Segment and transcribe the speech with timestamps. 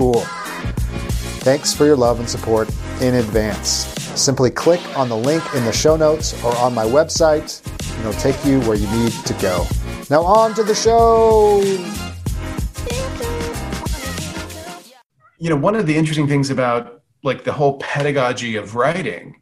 [0.00, 0.20] cool.
[1.44, 2.70] Thanks for your love and support
[3.02, 3.68] in advance.
[4.18, 8.18] Simply click on the link in the show notes or on my website, and it'll
[8.18, 9.66] take you where you need to go.
[10.08, 11.60] Now, on to the show.
[15.38, 19.38] You know, one of the interesting things about like the whole pedagogy of writing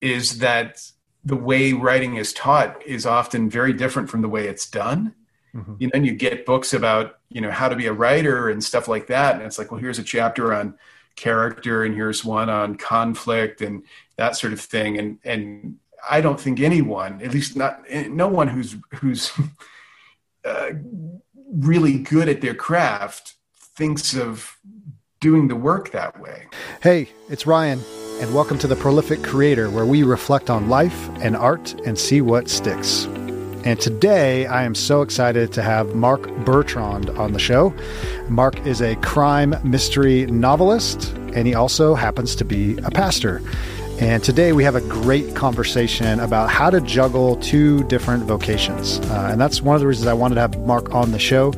[0.00, 0.82] is that
[1.24, 5.14] the way writing is taught is often very different from the way it's done.
[5.54, 5.74] Mm-hmm.
[5.78, 8.62] You know, and you get books about you know how to be a writer and
[8.62, 10.74] stuff like that, and it's like, well, here's a chapter on
[11.16, 13.82] character, and here's one on conflict, and
[14.16, 18.48] that sort of thing, and and I don't think anyone, at least not no one
[18.48, 19.32] who's who's
[20.44, 20.70] uh,
[21.52, 24.58] really good at their craft, thinks of
[25.20, 26.46] doing the work that way.
[26.82, 27.80] Hey, it's Ryan,
[28.20, 32.20] and welcome to the Prolific Creator, where we reflect on life and art and see
[32.20, 33.06] what sticks.
[33.64, 37.72] And today I am so excited to have Mark Bertrand on the show.
[38.28, 43.40] Mark is a crime mystery novelist, and he also happens to be a pastor.
[44.00, 48.98] And today we have a great conversation about how to juggle two different vocations.
[48.98, 51.52] Uh, and that's one of the reasons I wanted to have Mark on the show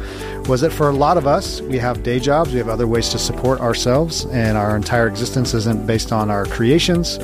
[0.46, 3.08] was that for a lot of us, we have day jobs, we have other ways
[3.10, 7.16] to support ourselves, and our entire existence isn't based on our creations,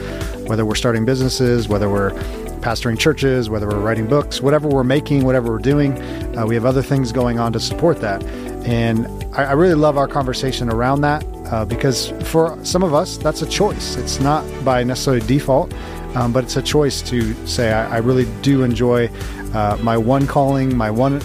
[0.46, 2.18] whether we're starting businesses, whether we're
[2.60, 6.00] pastoring churches, whether we're writing books, whatever we're making, whatever we're doing,
[6.36, 8.22] uh, we have other things going on to support that.
[8.64, 13.16] And I, I really love our conversation around that uh, because for some of us,
[13.16, 13.96] that's a choice.
[13.96, 15.72] It's not by necessarily default,
[16.14, 19.08] um, but it's a choice to say, I, I really do enjoy
[19.54, 21.20] uh, my one calling, my one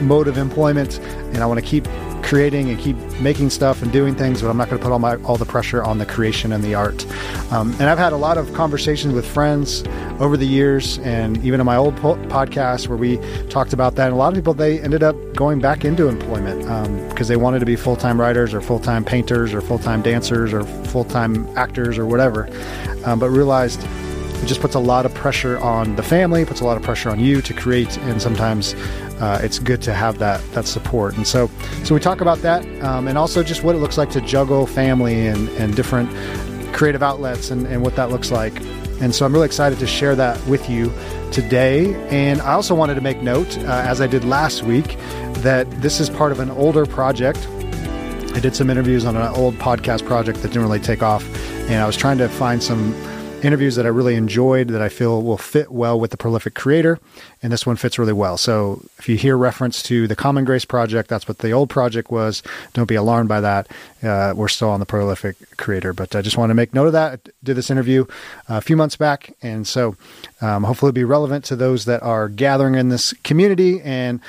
[0.00, 1.86] mode of employment, and I want to keep
[2.24, 4.98] creating and keep making stuff and doing things, but I'm not going to put all
[4.98, 7.06] my all the pressure on the creation and the art.
[7.52, 9.84] Um, and I've had a lot of conversations with friends
[10.20, 13.18] over the years, and even in my old po- podcast where we
[13.48, 14.06] talked about that.
[14.06, 16.60] And a lot of people they ended up going back into employment
[17.08, 19.78] because um, they wanted to be full time writers or full time painters or full
[19.78, 22.48] time dancers or full time actors or whatever,
[23.04, 23.80] um, but realized
[24.44, 27.08] it just puts a lot of pressure on the family, puts a lot of pressure
[27.08, 28.74] on you to create, and sometimes
[29.20, 31.16] uh, it's good to have that that support.
[31.16, 31.50] And so,
[31.84, 34.66] so we talk about that, um, and also just what it looks like to juggle
[34.66, 36.10] family and and different
[36.74, 38.54] creative outlets and, and what that looks like.
[39.00, 40.92] And so I'm really excited to share that with you
[41.32, 41.94] today.
[42.10, 44.96] And I also wanted to make note, uh, as I did last week,
[45.38, 47.46] that this is part of an older project.
[48.34, 51.24] I did some interviews on an old podcast project that didn't really take off,
[51.68, 52.92] and I was trying to find some
[53.44, 56.98] interviews that I really enjoyed that I feel will fit well with the prolific creator.
[57.42, 58.36] And this one fits really well.
[58.36, 62.10] So if you hear reference to the Common Grace Project, that's what the old project
[62.10, 62.42] was.
[62.72, 63.68] Don't be alarmed by that.
[64.02, 66.92] Uh, we're still on the prolific creator, but I just want to make note of
[66.94, 67.12] that.
[67.12, 68.06] I did this interview
[68.48, 69.34] a few months back.
[69.42, 69.96] And so
[70.40, 74.20] um, hopefully it'll be relevant to those that are gathering in this community and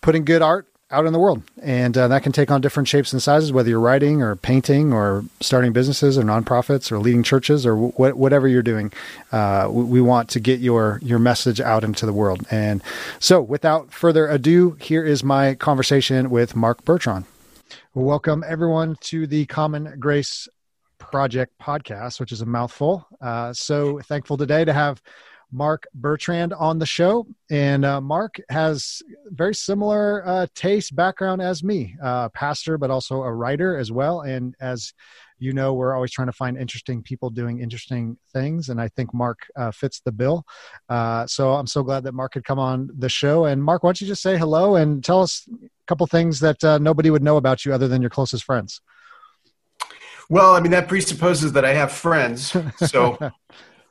[0.00, 1.42] putting good art out in the world.
[1.62, 4.92] And uh, that can take on different shapes and sizes, whether you're writing or painting
[4.92, 8.92] or starting businesses or nonprofits or leading churches or wh- whatever you're doing.
[9.32, 12.46] Uh, we want to get your, your message out into the world.
[12.50, 12.82] And
[13.18, 17.24] so, without further ado, here is my conversation with Mark Bertrand.
[17.94, 20.48] Welcome, everyone, to the Common Grace
[20.98, 23.06] Project podcast, which is a mouthful.
[23.20, 25.02] Uh, so thankful today to have
[25.52, 27.26] Mark Bertrand on the show.
[27.50, 33.22] And uh, Mark has very similar uh, taste background as me, uh, pastor, but also
[33.22, 34.22] a writer as well.
[34.22, 34.92] And as
[35.42, 39.12] you know we're always trying to find interesting people doing interesting things, and I think
[39.12, 40.44] Mark uh, fits the bill.
[40.88, 43.46] Uh, so I'm so glad that Mark could come on the show.
[43.46, 46.62] And Mark, why don't you just say hello and tell us a couple things that
[46.62, 48.80] uh, nobody would know about you other than your closest friends.
[50.28, 53.18] Well, I mean that presupposes that I have friends, so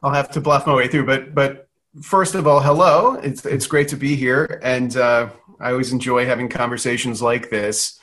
[0.01, 1.06] I'll have to bluff my way through.
[1.06, 1.68] But but
[2.01, 3.15] first of all, hello.
[3.15, 8.00] It's it's great to be here, and uh, I always enjoy having conversations like this.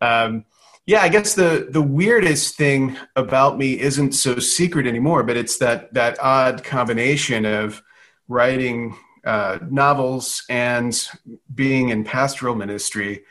[0.00, 0.44] Um,
[0.86, 5.58] yeah, I guess the the weirdest thing about me isn't so secret anymore, but it's
[5.58, 7.82] that that odd combination of
[8.28, 11.08] writing uh, novels and
[11.54, 13.24] being in pastoral ministry,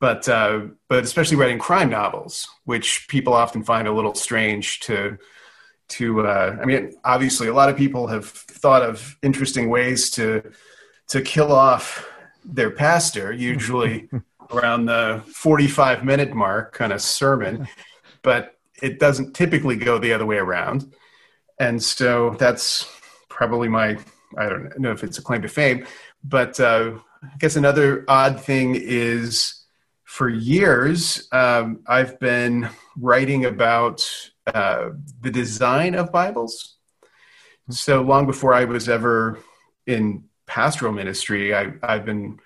[0.00, 5.18] but uh, but especially writing crime novels, which people often find a little strange to
[5.88, 10.42] to uh, i mean obviously a lot of people have thought of interesting ways to
[11.08, 12.08] to kill off
[12.44, 14.08] their pastor usually
[14.50, 17.66] around the 45 minute mark kind of sermon
[18.22, 20.92] but it doesn't typically go the other way around.
[21.60, 22.90] And so that's
[23.28, 23.96] probably my
[24.38, 25.84] i don't know if it's a claim to fame
[26.22, 26.92] but uh,
[27.22, 29.64] i guess another odd thing is
[30.04, 34.08] for years um, i've been writing about
[34.46, 36.76] uh, the design of Bibles.
[37.70, 39.38] So long before I was ever
[39.86, 42.38] in pastoral ministry, I, I've been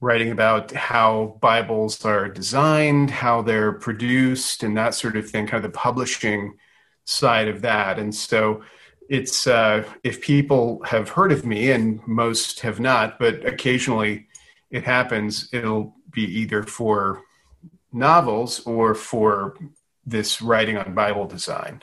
[0.00, 5.64] writing about how Bibles are designed, how they're produced, and that sort of thing, kind
[5.64, 6.56] of the publishing
[7.04, 7.98] side of that.
[7.98, 8.62] And so
[9.08, 14.28] it's, uh, if people have heard of me, and most have not, but occasionally
[14.70, 17.22] it happens, it'll be either for
[17.92, 19.56] novels or for
[20.10, 21.82] this writing on Bible design.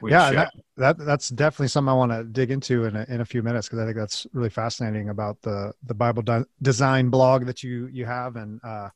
[0.00, 3.20] Which, yeah, that, that, that's definitely something I want to dig into in a, in
[3.20, 7.08] a few minutes because I think that's really fascinating about the the Bible de- design
[7.08, 8.60] blog that you you have and.
[8.62, 8.90] Uh,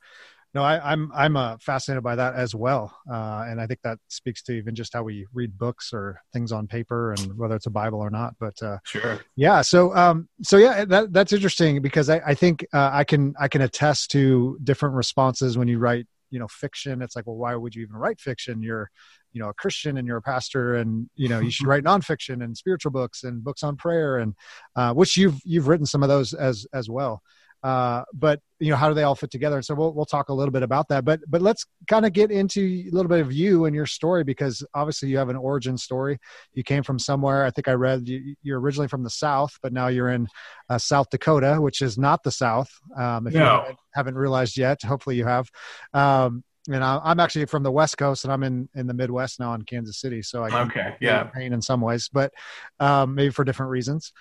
[0.54, 3.80] no, I, am I'm, I'm uh, fascinated by that as well, uh, and I think
[3.82, 7.54] that speaks to even just how we read books or things on paper, and whether
[7.54, 8.36] it's a Bible or not.
[8.40, 9.60] But uh, sure, yeah.
[9.60, 13.48] So, um, so yeah, that, that's interesting because I, I think uh, I can I
[13.48, 17.54] can attest to different responses when you write you know fiction it's like well why
[17.54, 18.62] would you even write fiction?
[18.62, 18.90] You're
[19.32, 22.42] you know a christian and you're a pastor and you know you should write nonfiction
[22.42, 24.34] and spiritual books and books on prayer and
[24.76, 27.22] uh, which you've you've written some of those as as well
[27.62, 29.56] uh, but you know how do they all fit together?
[29.56, 31.04] And so we'll, we'll talk a little bit about that.
[31.04, 34.24] But but let's kind of get into a little bit of you and your story
[34.24, 36.18] because obviously you have an origin story.
[36.54, 37.44] You came from somewhere.
[37.44, 40.28] I think i read you, are originally from the south but now you're in
[40.68, 43.40] uh, south dakota which is not the south um, if no.
[43.40, 44.82] you haven't, haven't, realized yet.
[44.82, 45.50] Hopefully you have.
[45.92, 49.38] Um, and I, am actually from the West Coast, and I'm in in the Midwest
[49.38, 50.22] now in Kansas City.
[50.22, 52.32] So I okay, yeah, pain in some ways, but
[52.80, 54.12] um, maybe for different reasons.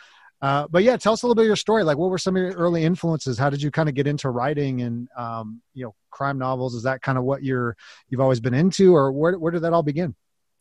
[0.42, 1.84] Uh, but yeah, tell us a little bit of your story.
[1.84, 3.38] Like, what were some of your early influences?
[3.38, 6.76] How did you kind of get into writing and um, you know crime novels?
[6.76, 7.76] Is that kind of what you're
[8.10, 10.16] you've always been into, or where where did that all begin?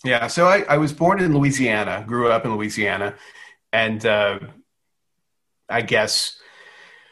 [0.05, 3.15] Yeah, so I, I was born in Louisiana, grew up in Louisiana,
[3.73, 4.39] and uh,
[5.69, 6.39] I guess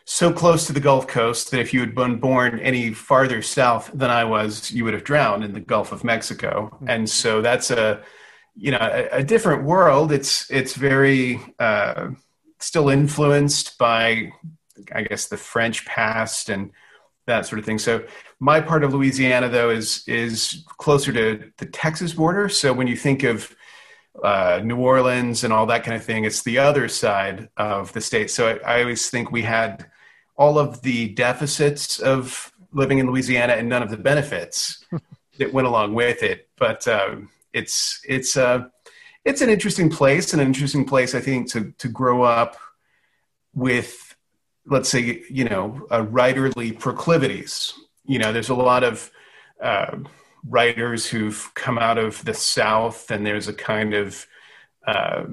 [0.05, 3.91] so close to the Gulf Coast that if you had been born any farther south
[3.95, 6.71] than I was, you would have drowned in the Gulf of Mexico.
[6.75, 6.89] Mm-hmm.
[6.89, 8.03] And so that's a
[8.55, 10.13] you know a, a different world.
[10.13, 12.11] It's it's very uh,
[12.63, 14.33] still influenced by,
[14.95, 16.71] I guess, the French past and
[17.27, 17.79] that sort of thing.
[17.79, 18.05] So
[18.41, 22.49] my part of Louisiana, though, is is closer to the Texas border.
[22.49, 23.55] So when you think of
[24.23, 28.01] uh, New Orleans and all that kind of thing, it's the other side of the
[28.01, 28.31] state.
[28.31, 29.87] So I, I always think we had
[30.37, 34.85] all of the deficits of living in Louisiana and none of the benefits
[35.39, 36.49] that went along with it.
[36.57, 38.69] But um, it's it's uh,
[39.25, 42.57] it's an interesting place, and an interesting place, I think, to to grow up
[43.55, 44.17] with,
[44.67, 47.75] let's say, you know, uh, writerly proclivities.
[48.05, 49.11] You know, there's a lot of
[49.63, 49.99] uh,
[50.49, 54.27] writers who've come out of the South, and there's a kind of
[54.87, 55.25] uh,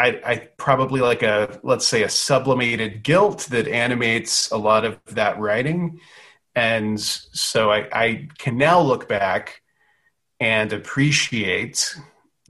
[0.00, 4.98] I, I, probably like a let's say a sublimated guilt that animates a lot of
[5.06, 6.00] that writing
[6.54, 9.62] and so I, I, can now look back
[10.40, 11.94] and appreciate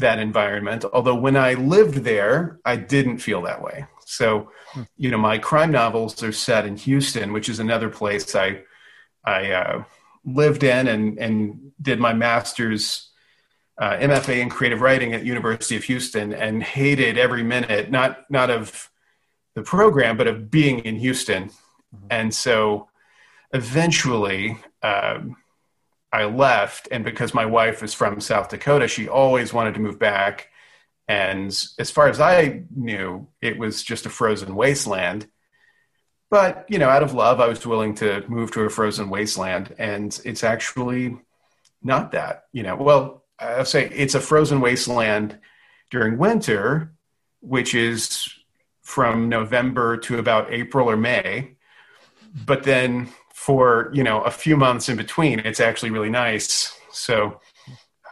[0.01, 0.85] that environment.
[0.93, 3.87] Although when I lived there, I didn't feel that way.
[4.05, 4.83] So, hmm.
[4.97, 8.63] you know, my crime novels are set in Houston, which is another place I
[9.25, 9.85] I uh,
[10.25, 13.11] lived in and and did my master's
[13.79, 18.51] uh, MFA in creative writing at University of Houston, and hated every minute not not
[18.51, 18.91] of
[19.55, 21.45] the program, but of being in Houston.
[21.95, 22.07] Mm-hmm.
[22.11, 22.89] And so,
[23.53, 24.59] eventually.
[24.83, 25.37] Um,
[26.13, 29.99] I left, and because my wife is from South Dakota, she always wanted to move
[29.99, 30.49] back.
[31.07, 31.49] And
[31.79, 35.29] as far as I knew, it was just a frozen wasteland.
[36.31, 39.75] But, you know, out of love, I was willing to move to a frozen wasteland.
[39.79, 41.17] And it's actually
[41.83, 42.77] not that, you know.
[42.77, 45.39] Well, I'll say it's a frozen wasteland
[45.91, 46.93] during winter,
[47.41, 48.29] which is
[48.83, 51.57] from November to about April or May.
[52.47, 53.09] But then
[53.41, 56.79] for you know a few months in between, it's actually really nice.
[56.93, 57.41] So,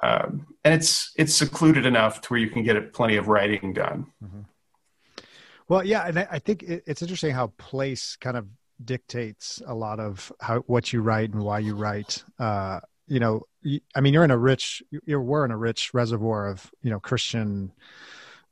[0.03, 4.07] um, and it's it's secluded enough to where you can get plenty of writing done.
[4.25, 4.41] Mm-hmm.
[5.69, 8.47] Well, yeah, and I think it's interesting how place kind of
[8.83, 12.25] dictates a lot of how what you write and why you write.
[12.39, 13.43] Uh, you know,
[13.95, 17.01] I mean, you're in a rich, you're we're in a rich reservoir of you know
[17.01, 17.73] Christian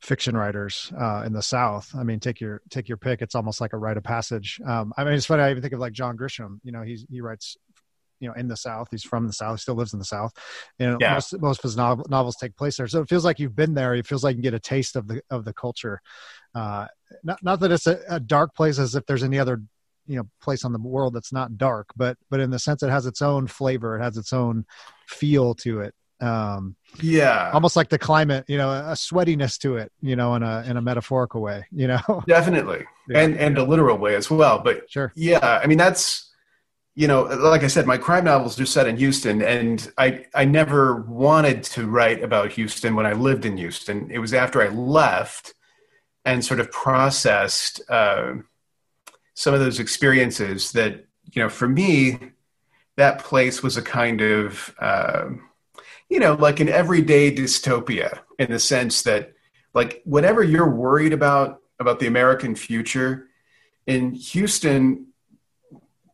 [0.00, 1.90] fiction writers uh, in the South.
[1.96, 3.22] I mean, take your take your pick.
[3.22, 4.60] It's almost like a rite of passage.
[4.66, 5.42] Um, I mean, it's funny.
[5.42, 6.58] I even think of like John Grisham.
[6.62, 7.56] You know, he's he writes
[8.20, 10.32] you know in the south he's from the south he still lives in the south
[10.78, 11.14] and yeah.
[11.14, 13.94] most, most of his novels take place there so it feels like you've been there
[13.94, 16.00] it feels like you get a taste of the of the culture
[16.54, 16.86] uh,
[17.22, 19.62] not, not that it's a, a, dark place as if there's any other
[20.06, 22.90] you know place on the world that's not dark but but in the sense it
[22.90, 24.64] has its own flavor it has its own
[25.06, 27.50] feel to it um yeah.
[27.52, 30.76] almost like the climate you know a sweatiness to it you know in a in
[30.76, 32.00] a metaphorical way you know?
[32.26, 32.84] Definitely.
[33.08, 33.20] Yeah.
[33.20, 35.12] and and a literal way as well but sure.
[35.14, 36.32] yeah i mean that's
[36.94, 40.44] you know like i said my crime novels are set in houston and i i
[40.44, 44.10] never wanted to write about houston when i lived in houston.
[44.10, 45.54] It was after i left
[46.24, 48.34] and sort of processed uh,
[49.34, 52.18] some of those experiences that you know for me
[52.96, 55.28] that place was a kind of uh,
[56.08, 59.32] you know like an everyday dystopia in the sense that
[59.74, 63.28] like whatever you're worried about about the american future
[63.86, 65.06] in houston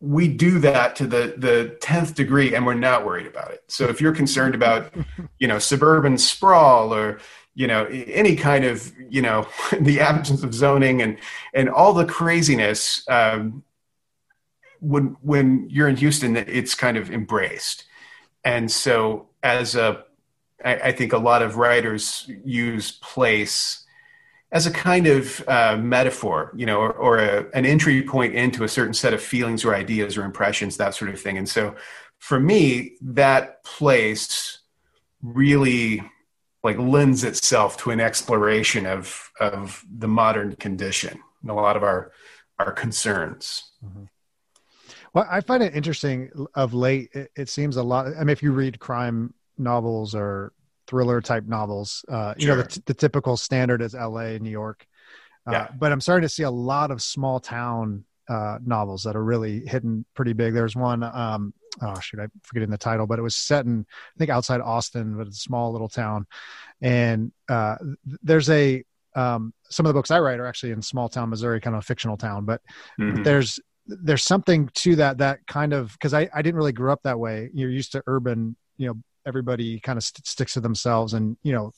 [0.03, 3.63] we do that to the the 10th degree and we're not worried about it.
[3.69, 4.93] So if you're concerned about
[5.39, 7.21] you know suburban sprawl or
[7.55, 9.47] you know any kind of you know
[9.81, 11.19] the absence of zoning and
[11.55, 13.63] and all the craziness um,
[14.81, 17.85] when when you're in Houston it's kind of embraced.
[18.45, 20.05] And so as a
[20.65, 23.85] I, I think a lot of writers use place
[24.53, 28.65] as a kind of uh, metaphor, you know, or, or a, an entry point into
[28.65, 31.39] a certain set of feelings or ideas or impressions, that sort of thing.
[31.39, 31.75] And so,
[32.19, 34.59] for me, that place
[35.23, 36.03] really
[36.63, 41.83] like lends itself to an exploration of of the modern condition and a lot of
[41.83, 42.13] our
[42.59, 43.73] our concerns.
[43.85, 44.05] Mm-hmm.
[45.15, 46.31] Well, I find it interesting.
[46.55, 48.07] Of late, it, it, seems a lot.
[48.07, 50.53] I mean, if you read crime novels or
[50.87, 52.57] thriller type novels, uh, you sure.
[52.57, 54.87] know, the, the, typical standard is L.A., New York.
[55.47, 55.69] Uh, yeah.
[55.79, 59.67] But I'm starting to see a lot of small town uh, novels that are really
[59.67, 60.55] hitting pretty big.
[60.55, 61.53] There's one, um,
[61.83, 65.17] oh shoot, I'm forgetting the title, but it was set in I think outside Austin,
[65.17, 66.27] but it's a small little town.
[66.81, 67.77] And uh,
[68.23, 71.61] there's a um, some of the books I write are actually in small town Missouri,
[71.61, 72.63] kind of a fictional town, but
[72.99, 73.23] mm-hmm.
[73.23, 77.01] there's there's something to that that kind of because I, I didn't really grow up
[77.05, 77.51] that way.
[77.53, 78.95] You're used to urban, you know,
[79.27, 81.73] everybody kind of st- sticks to themselves and you know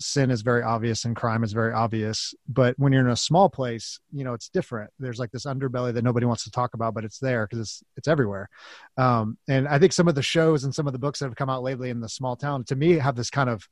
[0.00, 2.34] sin is very obvious and crime is very obvious.
[2.48, 4.90] But when you're in a small place you know it's different.
[4.98, 7.82] There's like this underbelly that nobody wants to talk about but it's there because it's
[7.96, 8.48] it's everywhere.
[8.96, 11.36] Um, and i think some of the shows and some of the books that have
[11.36, 13.68] come out lately in the small town to me have this kind of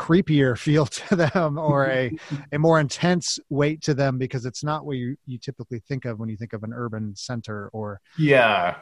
[0.00, 2.10] creepier feel to them or a
[2.52, 6.18] a more intense weight to them because it's not what you you typically think of
[6.18, 8.76] when you think of an urban center or yeah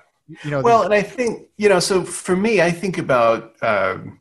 [0.45, 4.21] you know well and i think you know so for me i think about um,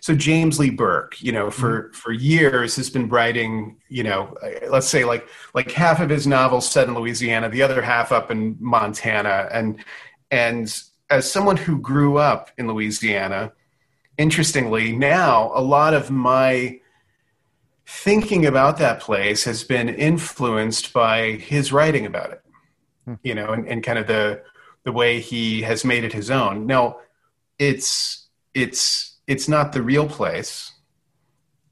[0.00, 1.92] so James Lee Burke, you know, for mm-hmm.
[1.92, 4.36] for years has been writing, you know,
[4.68, 8.32] let's say like like half of his novels set in Louisiana, the other half up
[8.32, 9.82] in Montana, and
[10.32, 13.52] and as someone who grew up in Louisiana,
[14.22, 16.80] interestingly, now a lot of my
[17.86, 22.42] thinking about that place has been influenced by his writing about it,
[23.04, 23.14] hmm.
[23.22, 24.42] you know, and, and kind of the
[24.84, 26.66] the way he has made it his own.
[26.66, 26.98] Now,
[27.58, 30.72] it's it's it's not the real place.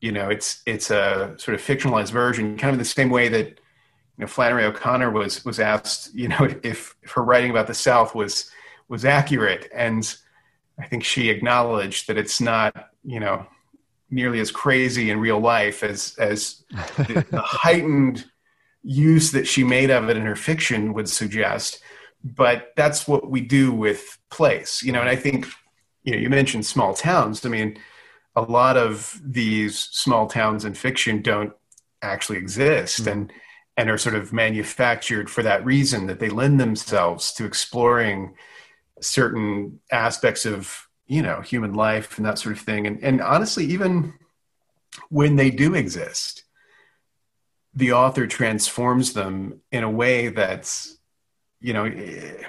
[0.01, 3.47] You know, it's it's a sort of fictionalized version, kind of the same way that
[3.47, 7.75] you know Flannery O'Connor was was asked, you know, if, if her writing about the
[7.75, 8.51] South was
[8.89, 10.17] was accurate, and
[10.81, 13.47] I think she acknowledged that it's not, you know,
[14.11, 16.65] nearly as crazy in real life as as
[16.97, 18.25] the, the heightened
[18.83, 21.81] use that she made of it in her fiction would suggest.
[22.23, 25.47] But that's what we do with place, you know, and I think
[26.03, 27.45] you know, you mentioned small towns.
[27.45, 27.79] I mean,
[28.37, 31.53] a lot of these small towns in fiction don't
[32.03, 33.11] actually exist mm-hmm.
[33.11, 33.33] and
[33.77, 38.35] and are sort of manufactured for that reason that they lend themselves to exploring
[39.01, 43.65] certain aspects of you know human life and that sort of thing and and honestly
[43.65, 44.15] even
[45.09, 46.45] when they do exist
[47.75, 50.99] the author transforms them in a way that's
[51.61, 52.43] you know eh,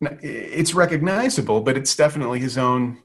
[0.00, 3.02] it's recognizable, but it's definitely his own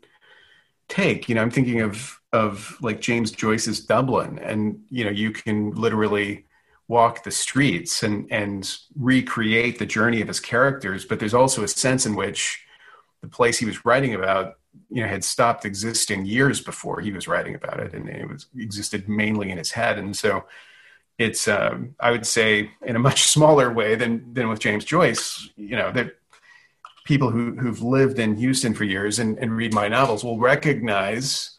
[0.88, 1.28] take.
[1.28, 5.72] You know, I'm thinking of of like James Joyce's Dublin, and you know, you can
[5.72, 6.46] literally
[6.88, 11.06] walk the streets and and recreate the journey of his characters.
[11.06, 12.64] But there's also a sense in which
[13.22, 14.56] the place he was writing about,
[14.90, 18.48] you know, had stopped existing years before he was writing about it, and it was
[18.58, 19.98] existed mainly in his head.
[19.98, 20.46] And so,
[21.18, 25.50] it's um, I would say in a much smaller way than than with James Joyce.
[25.56, 26.18] You know, that
[27.06, 31.58] people who who've lived in Houston for years and, and read my novels will recognize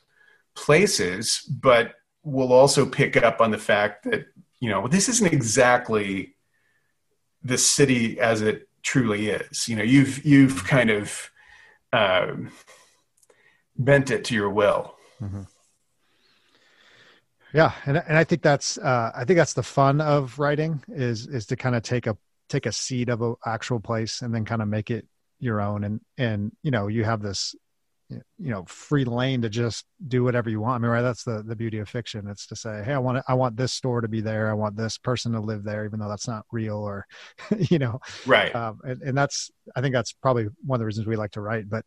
[0.55, 4.27] places, but will also pick up on the fact that
[4.65, 6.37] you know this isn't exactly
[7.43, 9.69] the city as it truly is.
[9.69, 11.31] You know, you've you've kind of
[11.93, 12.51] um,
[13.77, 14.95] bent it to your will.
[15.21, 15.43] Mm-hmm.
[17.53, 21.27] Yeah, and and I think that's uh, I think that's the fun of writing is
[21.27, 22.17] is to kind of take a
[22.49, 25.07] take a seed of an actual place and then kind of make it
[25.41, 27.55] your own and and you know you have this
[28.39, 30.77] you know free lane to just do whatever you want.
[30.77, 31.03] I mean, right?
[31.03, 32.27] That's the the beauty of fiction.
[32.29, 34.51] It's to say, hey, I want it, I want this store to be there.
[34.51, 37.07] I want this person to live there, even though that's not real, or
[37.59, 38.55] you know, right?
[38.55, 41.41] Um, and, and that's I think that's probably one of the reasons we like to
[41.41, 41.69] write.
[41.69, 41.85] But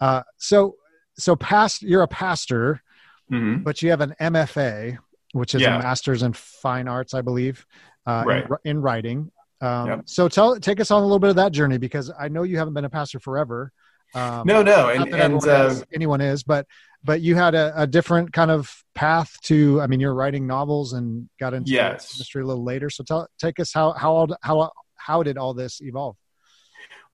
[0.00, 0.76] uh, so
[1.18, 2.82] so past you're a pastor,
[3.30, 3.62] mm-hmm.
[3.62, 4.98] but you have an MFA,
[5.32, 5.76] which is yeah.
[5.76, 7.66] a master's in fine arts, I believe,
[8.06, 8.46] uh, right.
[8.64, 9.30] in, in, writing.
[9.60, 10.00] Um, yep.
[10.06, 12.58] So tell take us on a little bit of that journey because I know you
[12.58, 13.72] haven't been a pastor forever.
[14.14, 16.66] Um, no, no, and, and uh, is, anyone is, but
[17.04, 19.80] but you had a, a, different kind of path to.
[19.80, 22.08] I mean, you're writing novels and got into yes.
[22.08, 22.90] the industry a little later.
[22.90, 26.16] So tell take us how how how how did all this evolve?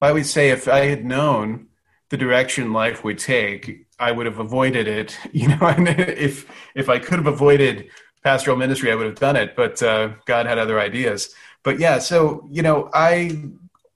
[0.01, 1.67] Well, I would say if I had known
[2.09, 5.17] the direction life would take, I would have avoided it.
[5.31, 7.89] You know, and if if I could have avoided
[8.23, 9.55] pastoral ministry, I would have done it.
[9.55, 11.33] But uh, God had other ideas.
[11.63, 13.43] But yeah, so you know, I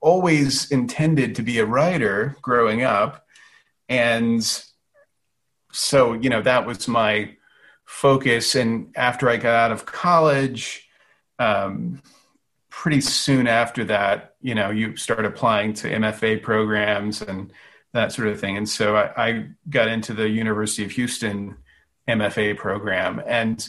[0.02, 3.26] always intended to be a writer growing up.
[3.90, 4.44] And
[5.72, 7.36] so, you know, that was my
[7.86, 8.56] focus.
[8.56, 10.88] And after I got out of college,
[11.40, 12.02] um,
[12.70, 17.52] pretty soon after that, you know, you start applying to MFA programs and
[17.94, 18.58] that sort of thing.
[18.58, 21.58] And so I, I got into the University of Houston
[22.08, 23.22] MFA program.
[23.26, 23.68] And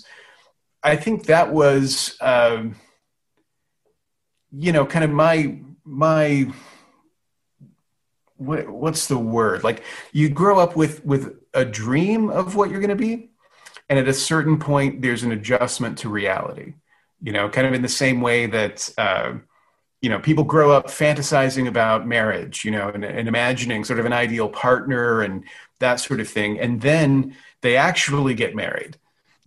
[0.83, 2.77] I think that was, um,
[4.53, 6.53] you know, kind of my my
[8.37, 9.65] what, what's the word?
[9.65, 13.31] Like you grow up with with a dream of what you're going to be
[13.89, 16.75] and at a certain point there's an adjustment to reality.
[17.21, 19.35] You know kind of in the same way that uh,
[20.01, 24.07] you know people grow up fantasizing about marriage you know and, and imagining sort of
[24.07, 25.45] an ideal partner and
[25.81, 28.97] that sort of thing and then they actually get married.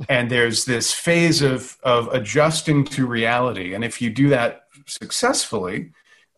[0.09, 3.73] And there's this phase of of adjusting to reality.
[3.73, 5.91] And if you do that successfully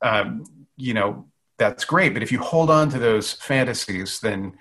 [0.04, 0.44] um,
[0.78, 2.14] you know, that's great.
[2.14, 4.58] But if you hold on to those fantasies, then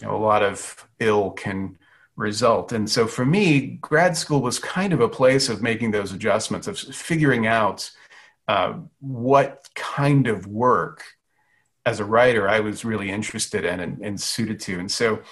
[0.00, 1.78] you know a lot of ill can
[2.16, 2.72] result.
[2.72, 6.66] And so for me, grad school was kind of a place of making those adjustments,
[6.66, 7.90] of figuring out
[8.48, 11.04] uh, what kind of work
[11.86, 14.78] as a writer I was really interested in and, and suited to.
[14.78, 15.22] And so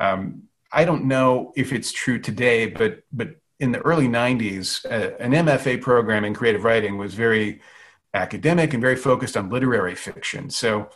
[0.00, 5.14] um, I don't know if it's true today, but but in the early 90s, uh,
[5.20, 7.60] an MFA program in creative writing was very
[8.14, 10.48] academic and very focused on literary fiction.
[10.48, 10.88] So,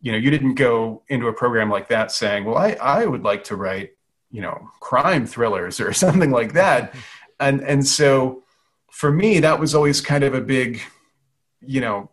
[0.00, 3.22] you know, you didn't go into a program like that saying, well, I, I would
[3.22, 3.92] like to write,
[4.30, 6.94] you know, crime thrillers or something like that.
[7.40, 8.42] and, and so
[8.90, 10.80] for me, that was always kind of a big,
[11.60, 12.10] you know,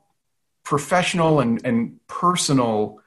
[0.64, 3.00] professional and, and personal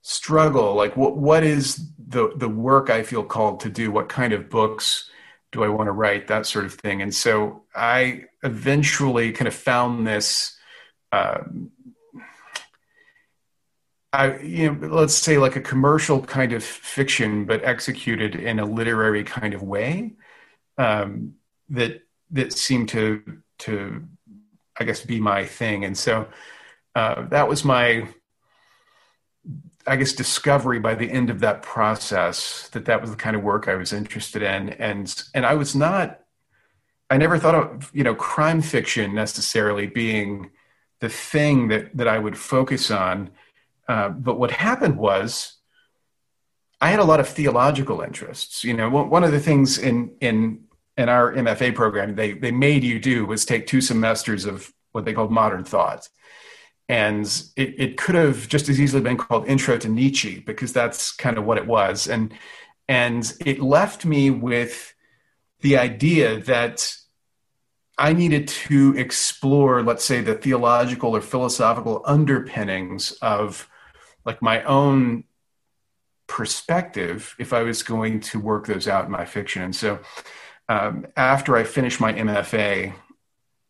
[0.00, 0.74] struggle.
[0.74, 3.92] Like what, what is the, the work I feel called to do?
[3.92, 5.08] What kind of books
[5.52, 6.26] do I want to write?
[6.26, 7.02] That sort of thing.
[7.02, 10.58] And so I eventually kind of found this,
[11.12, 11.70] um,
[14.12, 18.66] I, you know, let's say like a commercial kind of fiction, but executed in a
[18.66, 20.12] literary kind of way
[20.76, 21.34] um,
[21.70, 23.22] that that seemed to
[23.60, 24.04] to
[24.78, 26.28] I guess be my thing, and so
[26.94, 28.08] uh, that was my
[29.86, 33.42] I guess discovery by the end of that process that that was the kind of
[33.42, 36.20] work I was interested in, and and I was not
[37.08, 40.50] I never thought of you know crime fiction necessarily being
[41.02, 43.30] the thing that that I would focus on.
[43.88, 45.56] Uh, but what happened was
[46.80, 48.62] I had a lot of theological interests.
[48.62, 50.64] You know, one of the things in in
[50.96, 55.04] in our MFA program they they made you do was take two semesters of what
[55.04, 56.08] they called modern thought.
[56.88, 61.10] And it, it could have just as easily been called Intro to Nietzsche because that's
[61.10, 62.06] kind of what it was.
[62.06, 62.32] And
[62.88, 64.94] and it left me with
[65.62, 66.94] the idea that
[67.98, 73.68] I needed to explore, let's say, the theological or philosophical underpinnings of
[74.24, 75.24] like my own
[76.26, 79.62] perspective if I was going to work those out in my fiction.
[79.62, 80.00] And so
[80.68, 82.94] um, after I finished my MFA,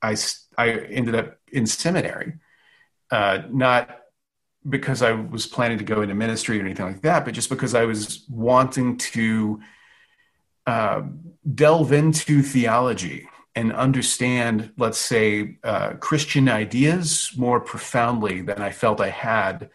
[0.01, 0.17] I,
[0.57, 2.35] I ended up in seminary,
[3.11, 3.99] uh, not
[4.69, 7.75] because I was planning to go into ministry or anything like that, but just because
[7.75, 9.61] I was wanting to
[10.67, 11.03] uh,
[11.53, 19.01] delve into theology and understand, let's say, uh, Christian ideas more profoundly than I felt
[19.01, 19.71] I had,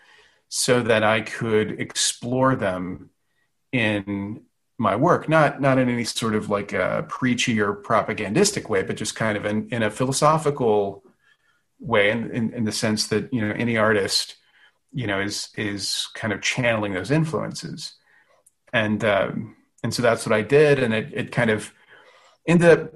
[0.49, 3.11] so that I could explore them
[3.71, 4.41] in
[4.77, 8.95] my work, not not in any sort of like a preachy or propagandistic way, but
[8.95, 11.03] just kind of in, in a philosophical
[11.79, 14.35] way, in, in, in the sense that you know any artist,
[14.93, 17.93] you know, is is kind of channeling those influences,
[18.71, 21.73] and um, and so that's what I did, and it it kind of
[22.47, 22.93] ended up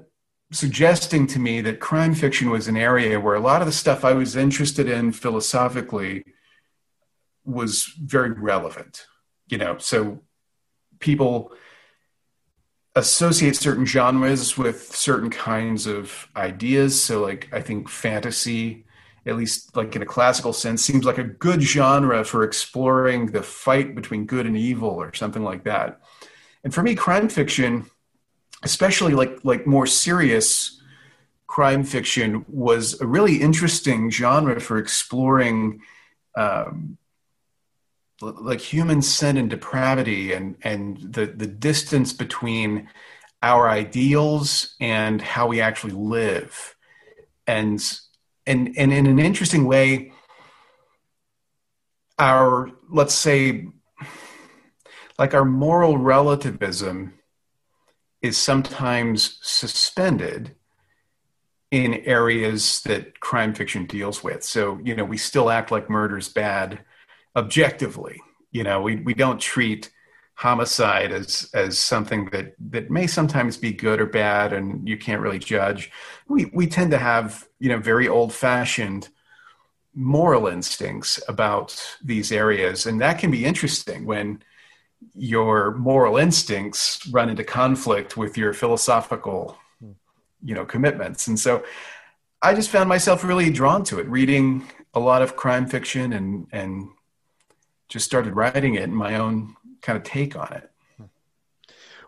[0.52, 4.04] suggesting to me that crime fiction was an area where a lot of the stuff
[4.04, 6.24] I was interested in philosophically
[7.44, 9.06] was very relevant,
[9.48, 10.22] you know, so
[11.00, 11.52] people
[12.94, 17.02] associate certain genres with certain kinds of ideas.
[17.02, 18.84] So, like, I think fantasy,
[19.24, 23.42] at least like in a classical sense, seems like a good genre for exploring the
[23.42, 26.00] fight between good and evil or something like that.
[26.64, 27.86] And for me, crime fiction,
[28.62, 30.80] especially like like more serious
[31.46, 35.80] crime fiction, was a really interesting genre for exploring.
[36.36, 36.98] Um,
[38.22, 42.88] like human sin and depravity and and the the distance between
[43.42, 46.76] our ideals and how we actually live
[47.46, 47.98] and
[48.46, 50.12] and and in an interesting way
[52.18, 53.66] our let's say
[55.18, 57.14] like our moral relativism
[58.22, 60.54] is sometimes suspended
[61.70, 66.28] in areas that crime fiction deals with so you know we still act like murder's
[66.28, 66.80] bad
[67.36, 68.20] objectively.
[68.50, 69.90] You know, we, we don't treat
[70.34, 75.20] homicide as as something that that may sometimes be good or bad and you can't
[75.20, 75.90] really judge.
[76.28, 79.08] We we tend to have, you know, very old fashioned
[79.94, 84.42] moral instincts about these areas and that can be interesting when
[85.14, 89.56] your moral instincts run into conflict with your philosophical
[90.44, 91.62] you know commitments and so
[92.42, 96.46] i just found myself really drawn to it reading a lot of crime fiction and
[96.52, 96.88] and
[97.88, 100.70] just started writing it and my own kind of take on it.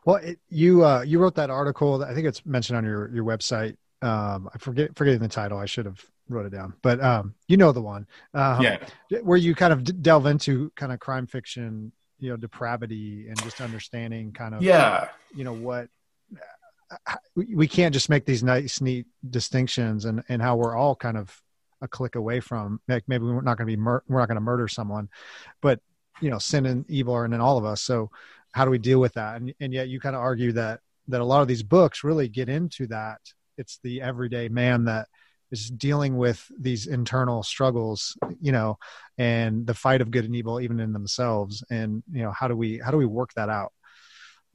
[0.06, 1.98] Well, it, you uh, you wrote that article.
[1.98, 3.76] That I think it's mentioned on your your website.
[4.00, 5.58] Um, I forget forgetting the title.
[5.58, 8.06] I should have wrote it down, but um, you know the one.
[8.32, 8.78] Um, yeah,
[9.22, 11.92] where you kind of delve into kind of crime fiction,
[12.24, 15.88] you know, depravity and just understanding kind of yeah, you know what
[17.06, 21.16] uh, we can't just make these nice neat distinctions and and how we're all kind
[21.16, 21.40] of
[21.82, 24.36] a click away from like maybe we're not going to be mur- we're not going
[24.36, 25.08] to murder someone
[25.60, 25.80] but
[26.20, 27.82] you know sin and evil are in all of us.
[27.82, 28.10] So
[28.52, 29.36] how do we deal with that?
[29.36, 32.28] And, and yet you kind of argue that that a lot of these books really
[32.28, 33.20] get into that.
[33.58, 35.08] It's the everyday man that
[35.50, 38.78] is dealing with these internal struggles you know
[39.18, 42.56] and the fight of good and evil even in themselves and you know how do
[42.56, 43.72] we how do we work that out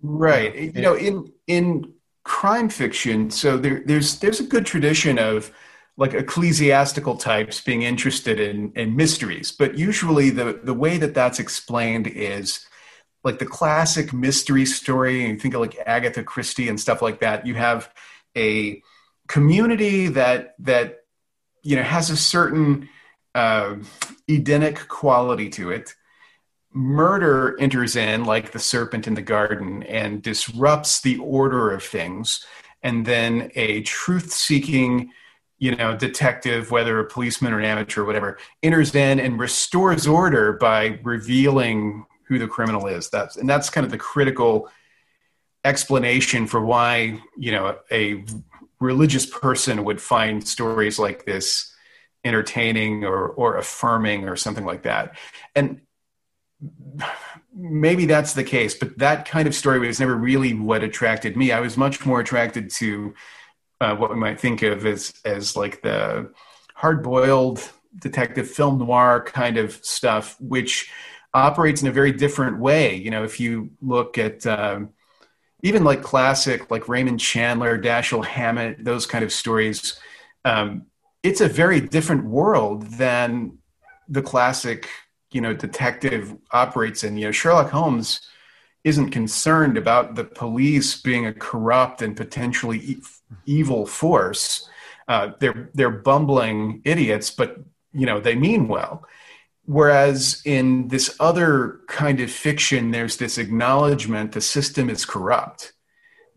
[0.01, 5.51] right you know in in crime fiction so there, there's there's a good tradition of
[5.99, 9.51] like ecclesiastical types being interested in, in mysteries.
[9.51, 12.65] But usually the, the way that that's explained is
[13.25, 15.25] like the classic mystery story.
[15.25, 17.45] And you think of like Agatha Christie and stuff like that.
[17.45, 17.93] You have
[18.37, 18.81] a
[19.29, 20.97] community that, that,
[21.63, 22.89] you know, has a certain
[23.33, 23.75] uh,
[24.29, 25.95] Edenic quality to it.
[26.73, 32.45] Murder enters in like the serpent in the garden and disrupts the order of things.
[32.83, 35.11] And then a truth seeking
[35.59, 40.07] you know, detective, whether a policeman or an amateur or whatever, enters in and restores
[40.07, 43.09] order by revealing who the criminal is.
[43.09, 44.69] That's and that's kind of the critical
[45.65, 48.23] explanation for why you know a
[48.79, 51.73] religious person would find stories like this
[52.23, 55.17] entertaining or or affirming or something like that.
[55.55, 55.81] And
[57.55, 61.51] maybe that's the case, but that kind of story was never really what attracted me.
[61.51, 63.13] I was much more attracted to
[63.81, 66.31] uh, what we might think of as as like the
[66.75, 67.61] hard boiled
[67.97, 70.89] detective film noir kind of stuff, which
[71.33, 72.95] operates in a very different way.
[72.95, 74.89] You know, if you look at um,
[75.61, 79.99] even like classic like Raymond Chandler, Dashiell Hammett, those kind of stories,
[80.45, 80.85] um,
[81.23, 83.57] it's a very different world than
[84.07, 84.89] the classic
[85.31, 87.17] you know detective operates in.
[87.17, 88.21] You know, Sherlock Holmes
[88.83, 93.01] isn't concerned about the police being a corrupt and potentially e-
[93.45, 94.67] evil force.
[95.07, 97.57] Uh, they're they're bumbling idiots, but
[97.93, 99.05] you know they mean well.
[99.69, 105.73] Whereas in this other kind of fiction, there's this acknowledgement the system is corrupt,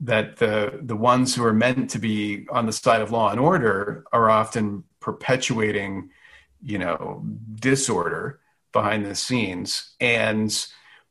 [0.00, 3.40] that the the ones who are meant to be on the side of law and
[3.40, 6.10] order are often perpetuating,
[6.62, 8.38] you know, disorder
[8.70, 10.66] behind the scenes, and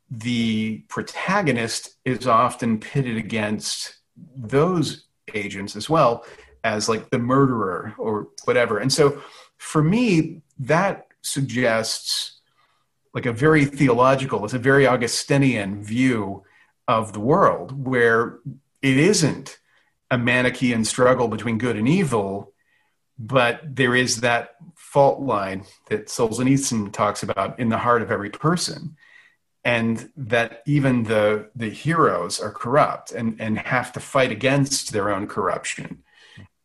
[0.08, 3.96] the protagonist is often pitted against
[4.36, 6.24] those agents as well
[6.62, 8.78] as like the murderer or whatever.
[8.78, 9.20] And so
[9.56, 12.40] for me, that suggests
[13.14, 16.44] like a very theological, it's a very Augustinian view
[16.88, 18.38] of the world where
[18.80, 19.58] it isn't
[20.10, 22.52] a Manichean struggle between good and evil,
[23.18, 28.30] but there is that fault line that Solzhenitsyn talks about in the heart of every
[28.30, 28.96] person.
[29.64, 35.08] And that even the, the heroes are corrupt and, and have to fight against their
[35.14, 36.02] own corruption.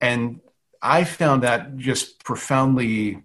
[0.01, 0.41] And
[0.81, 3.21] I found that just profoundly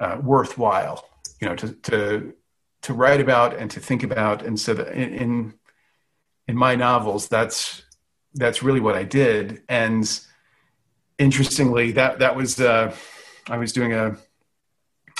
[0.00, 1.08] uh, worthwhile,
[1.40, 2.34] you know, to, to,
[2.82, 4.44] to write about and to think about.
[4.44, 5.54] And so that in,
[6.48, 7.82] in, my novels, that's,
[8.34, 9.62] that's really what I did.
[9.68, 10.20] And
[11.18, 12.94] interestingly, that, that was, uh,
[13.48, 14.16] I was doing a,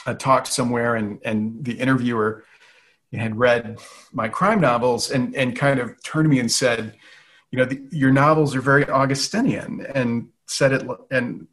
[0.06, 2.44] a talk somewhere and, and the interviewer
[3.12, 3.78] had read
[4.12, 6.96] my crime novels and, and kind of turned to me and said,
[7.50, 11.48] you know, the, your novels are very Augustinian and said it and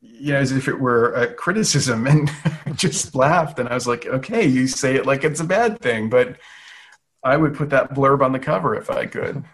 [0.00, 2.30] know, as if it were a criticism and
[2.74, 3.58] just laughed.
[3.58, 6.36] And I was like, okay, you say it like it's a bad thing, but
[7.24, 9.44] I would put that blurb on the cover if I could.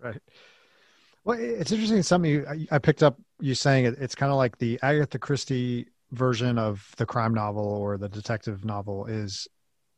[0.00, 0.20] right.
[1.24, 2.02] Well, it's interesting.
[2.02, 5.86] Something you, I picked up you saying it, it's kind of like the Agatha Christie
[6.10, 9.46] version of the crime novel or the detective novel is,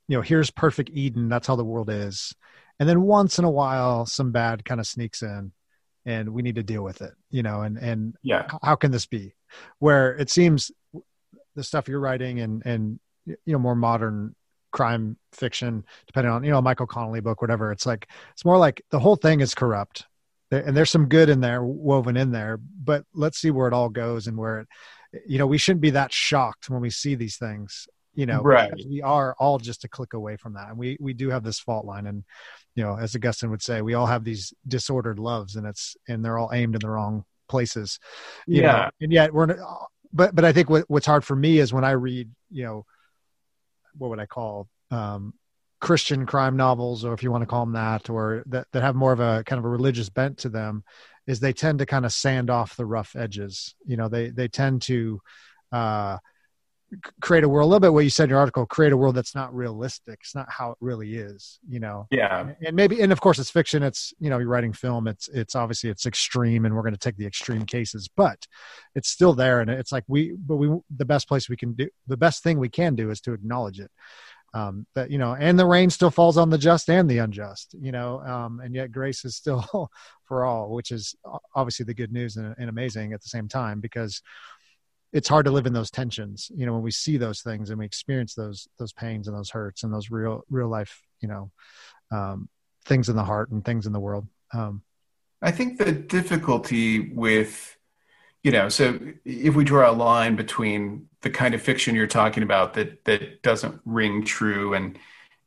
[0.09, 1.29] you know, here's perfect Eden.
[1.29, 2.35] That's how the world is.
[2.79, 5.53] And then once in a while, some bad kind of sneaks in
[6.07, 9.07] and we need to deal with it, you know, and, and yeah, how can this
[9.07, 9.35] be?
[9.79, 10.71] where it seems
[11.55, 14.35] the stuff you're writing and and you know more modern
[14.73, 18.83] crime fiction depending on you know michael connelly book whatever it's like it's more like
[18.91, 20.07] the whole thing is corrupt.
[20.51, 23.89] And there's some good in there woven in there but let's see where it all
[23.89, 24.69] goes and where it
[25.27, 28.73] you know we shouldn't be that shocked when we see these things you know right
[28.89, 31.59] we are all just a click away from that and we we do have this
[31.59, 32.23] fault line and
[32.77, 36.25] you know as augustine would say we all have these disordered loves and it's and
[36.25, 37.99] they're all aimed in the wrong places.
[38.47, 38.61] yeah.
[38.61, 38.91] Know?
[39.01, 39.57] And yet we're,
[40.13, 42.85] but, but I think what, what's hard for me is when I read, you know,
[43.97, 45.35] what would I call, um,
[45.81, 48.95] Christian crime novels, or if you want to call them that, or that, that have
[48.95, 50.83] more of a kind of a religious bent to them,
[51.27, 53.75] is they tend to kind of sand off the rough edges.
[53.85, 55.21] You know, they they tend to
[55.73, 56.19] uh,
[57.21, 59.15] create a world a little bit what you said in your article create a world
[59.15, 60.19] that's not realistic.
[60.23, 62.07] It's not how it really is you know?
[62.11, 62.53] Yeah.
[62.65, 63.83] And maybe and of course it's fiction.
[63.83, 65.09] It's you know you're writing film.
[65.09, 68.47] It's it's obviously it's extreme and we're going to take the extreme cases but
[68.95, 71.89] it's still there and it's like we but we the best place we can do
[72.07, 73.91] the best thing we can do is to acknowledge it.
[74.53, 77.75] Um, that you know and the rain still falls on the just and the unjust
[77.81, 78.21] you know?
[78.21, 79.91] Um, and yet grace is still
[80.27, 81.17] for all which is
[81.57, 84.23] obviously the good news and, and amazing at the same time because
[85.15, 87.79] it's hard to live in those tensions you know when we see those things and
[87.79, 91.51] we experience those those pains and those hurts and those real real life you know
[92.11, 92.49] um,
[92.85, 94.27] things in the heart and things in the world.
[94.53, 94.83] Um,
[95.41, 97.77] i think the difficulty with
[98.43, 102.43] you know so if we draw a line between the kind of fiction you're talking
[102.43, 104.99] about that that doesn't ring true and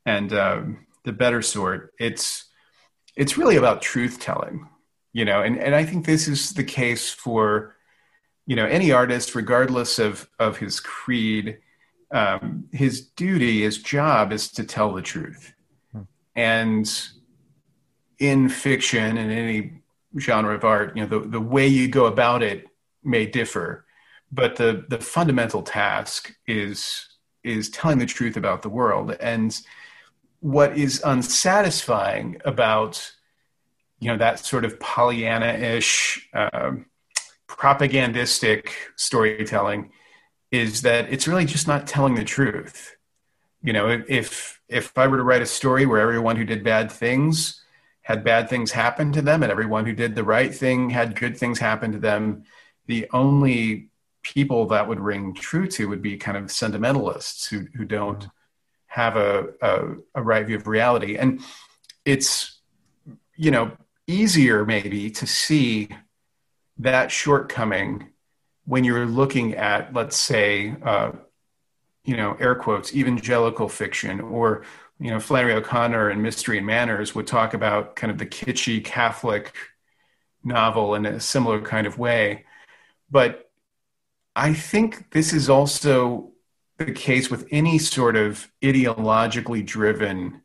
[0.06, 2.45] and um, the better sort it's
[3.15, 4.67] it's really about truth telling
[5.13, 7.76] you know and and i think this is the case for
[8.47, 11.60] you know any artist regardless of of his creed
[12.12, 15.53] um, his duty his job is to tell the truth
[15.91, 16.01] hmm.
[16.36, 17.10] and
[18.17, 19.81] in fiction and any
[20.17, 22.65] genre of art you know the, the way you go about it
[23.03, 23.86] may differ
[24.31, 27.07] but the the fundamental task is
[27.43, 29.62] is telling the truth about the world and
[30.39, 33.12] what is unsatisfying about
[33.99, 36.86] you know that sort of pollyanna-ish um,
[37.57, 39.91] propagandistic storytelling
[40.51, 42.95] is that it's really just not telling the truth.
[43.61, 46.91] You know, if if I were to write a story where everyone who did bad
[46.91, 47.63] things
[48.03, 51.37] had bad things happen to them and everyone who did the right thing had good
[51.37, 52.43] things happen to them,
[52.85, 53.89] the only
[54.21, 58.27] people that would ring true to would be kind of sentimentalists who who don't
[58.85, 61.17] have a, a, a right view of reality.
[61.17, 61.41] And
[62.05, 62.59] it's
[63.35, 63.71] you know
[64.05, 65.89] easier maybe to see
[66.79, 68.09] that shortcoming
[68.65, 71.11] when you're looking at, let's say, uh,
[72.03, 74.63] you know, air quotes, evangelical fiction, or
[74.99, 78.83] you know, Flannery O'Connor and Mystery and Manners would talk about kind of the kitschy
[78.83, 79.53] Catholic
[80.43, 82.45] novel in a similar kind of way.
[83.09, 83.49] But
[84.35, 86.31] I think this is also
[86.77, 90.41] the case with any sort of ideologically driven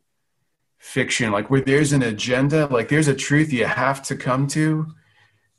[0.79, 4.87] fiction, like where there's an agenda, like there's a truth you have to come to,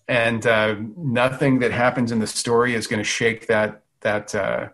[0.08, 4.70] and uh, nothing that happens in the story is going to shake that that uh,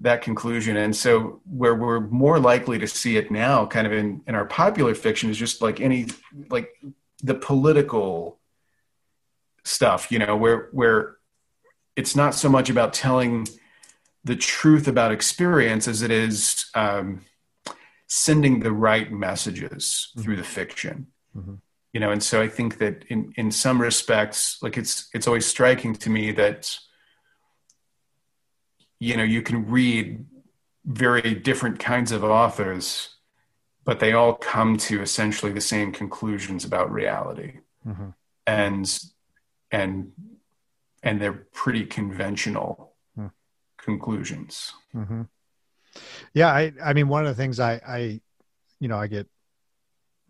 [0.00, 0.76] that conclusion.
[0.76, 4.44] And so, where we're more likely to see it now, kind of in in our
[4.44, 6.06] popular fiction, is just like any
[6.50, 6.70] like
[7.22, 8.38] the political
[9.64, 11.16] stuff, you know, where where
[11.96, 13.46] it's not so much about telling
[14.24, 17.24] the truth about experience as it is um,
[18.06, 20.22] sending the right messages mm-hmm.
[20.22, 21.08] through the fiction.
[21.36, 21.54] Mm-hmm.
[21.92, 25.46] You know, and so I think that in in some respects, like it's it's always
[25.46, 26.78] striking to me that
[28.98, 30.24] you know you can read
[30.84, 33.10] very different kinds of authors,
[33.84, 37.58] but they all come to essentially the same conclusions about reality.
[37.86, 38.10] Mm-hmm.
[38.46, 39.04] And
[39.70, 40.12] and
[41.02, 43.26] and they're pretty conventional hmm.
[43.76, 44.72] conclusions.
[44.94, 45.22] Mm-hmm.
[46.32, 48.20] Yeah, I I mean one of the things I I
[48.80, 49.28] you know I get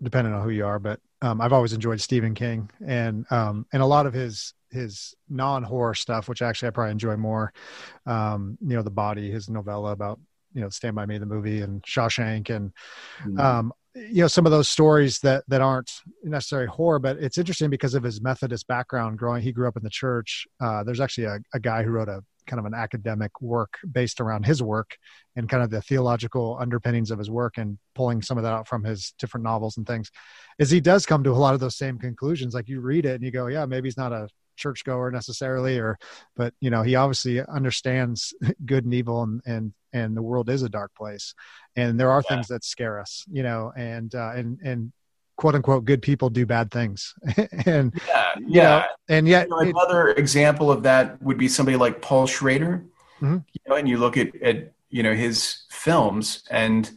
[0.02, 3.82] depending on who you are, but um, I've always enjoyed Stephen King and um, and
[3.82, 7.52] a lot of his his non horror stuff, which actually I probably enjoy more.
[8.06, 10.20] Um, you know, the body, his novella about
[10.52, 12.72] you know Stand by Me, the movie, and Shawshank, and
[13.20, 13.38] mm-hmm.
[13.38, 15.90] um, you know some of those stories that that aren't
[16.24, 19.82] necessarily horror but it's interesting because of his methodist background growing he grew up in
[19.82, 23.40] the church uh, there's actually a, a, guy who wrote a kind of an academic
[23.40, 24.96] work based around his work
[25.36, 28.68] and kind of the theological underpinnings of his work and pulling some of that out
[28.68, 30.10] from his different novels and things
[30.58, 33.14] is he does come to a lot of those same conclusions like you read it
[33.14, 35.98] and you go yeah maybe he's not a churchgoer necessarily or
[36.36, 38.34] but you know he obviously understands
[38.66, 41.34] good and evil and and and the world is a dark place
[41.76, 42.36] and there are yeah.
[42.36, 44.92] things that scare us you know and uh, and and
[45.42, 47.16] quote unquote good people do bad things
[47.66, 51.48] and yeah yeah know, and yet you know, another it, example of that would be
[51.48, 52.84] somebody like paul schrader
[53.20, 53.38] mm-hmm.
[53.52, 56.96] you know and you look at at you know his films and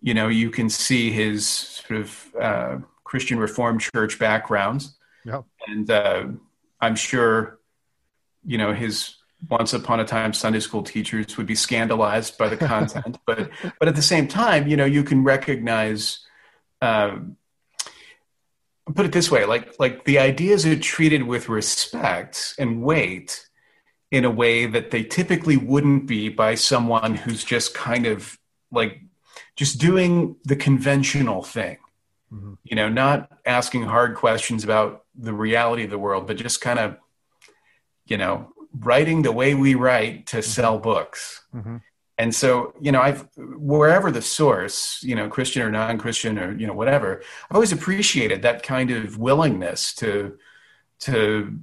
[0.00, 5.44] you know you can see his sort of uh, christian reformed church backgrounds yep.
[5.66, 6.24] and uh,
[6.80, 7.58] i'm sure
[8.46, 9.16] you know his
[9.50, 13.86] once upon a time Sunday school teachers would be scandalized by the content, but but
[13.86, 16.26] at the same time, you know, you can recognize.
[16.82, 17.36] Um,
[18.94, 23.46] put it this way, like like the ideas are treated with respect and weight
[24.10, 28.38] in a way that they typically wouldn't be by someone who's just kind of
[28.70, 29.00] like
[29.56, 31.76] just doing the conventional thing.
[32.32, 32.54] Mm-hmm.
[32.64, 36.78] You know, not asking hard questions about the reality of the world, but just kind
[36.78, 36.96] of,
[38.06, 40.50] you know, writing the way we write to mm-hmm.
[40.50, 41.42] sell books.
[41.54, 41.76] Mm-hmm.
[42.18, 46.66] And so, you know, I've wherever the source, you know, Christian or non-Christian or you
[46.66, 50.36] know whatever, I've always appreciated that kind of willingness to
[51.00, 51.58] to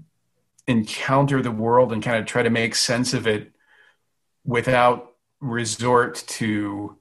[0.65, 3.52] encounter the world and kind of try to make sense of it
[4.46, 6.98] without resort to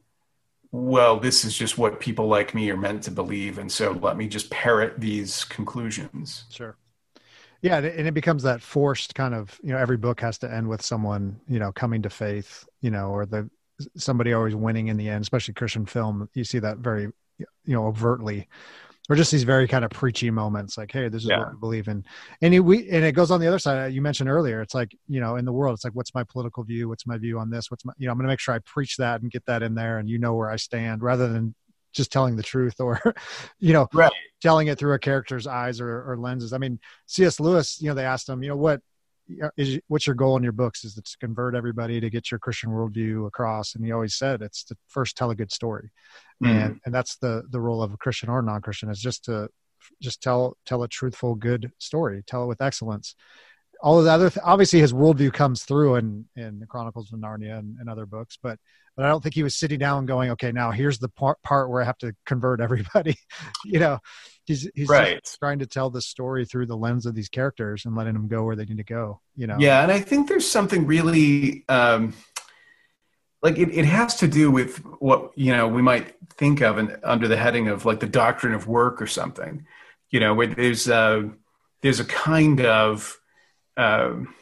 [0.73, 4.17] well this is just what people like me are meant to believe and so let
[4.17, 6.45] me just parrot these conclusions.
[6.51, 6.77] Sure
[7.65, 10.69] yeah and it becomes that forced kind of you know every book has to end
[10.69, 13.49] with someone you know coming to faith you know or the
[13.97, 16.29] somebody always winning in the end especially christian film.
[16.35, 18.49] You see that very you know overtly.
[19.11, 21.41] Or just these very kind of preachy moments like hey this is yeah.
[21.41, 22.05] what we believe in.
[22.41, 24.97] And it, we and it goes on the other side you mentioned earlier it's like
[25.09, 26.89] you know in the world it's like what's my political view?
[26.89, 27.71] What's my view on this?
[27.71, 29.63] What's my you know i'm going to make sure i preach that and get that
[29.63, 31.55] in there and you know where i stand rather than
[31.95, 33.01] just telling the truth or
[33.59, 34.13] you know right.
[34.43, 36.53] telling it through a character's eyes or, or, lenses.
[36.53, 38.81] I mean cs lewis you know they asked him you know what
[39.57, 40.85] is what's your goal in your books?
[40.85, 43.75] Is it to convert everybody to get your christian worldview across?
[43.75, 45.91] And he always said it's to first tell a good story.
[46.43, 46.65] Mm.
[46.65, 49.49] and and that's the the role of a christian or non-christian is just to
[50.03, 53.15] just tell tell a truthful good story tell it with excellence
[53.85, 57.19] all of the other th- obviously his worldview comes through in in the chronicles of
[57.21, 58.59] narnia and, and other books but
[58.97, 61.69] but I don't think he was sitting down going, okay, now here's the part, part
[61.69, 63.17] where I have to convert everybody.
[63.65, 63.99] you know,
[64.45, 65.21] he's he's right.
[65.41, 68.45] trying to tell the story through the lens of these characters and letting them go
[68.45, 69.21] where they need to go.
[69.35, 69.57] You know.
[69.59, 71.65] Yeah, and I think there's something really.
[71.69, 72.15] Um,
[73.43, 76.97] like it, it has to do with what you know we might think of in,
[77.03, 79.67] under the heading of like the doctrine of work or something
[80.11, 81.31] you know where there's a
[81.83, 83.19] there's a kind of
[83.77, 84.35] um,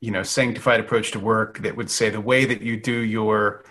[0.00, 3.64] you know sanctified approach to work that would say the way that you do your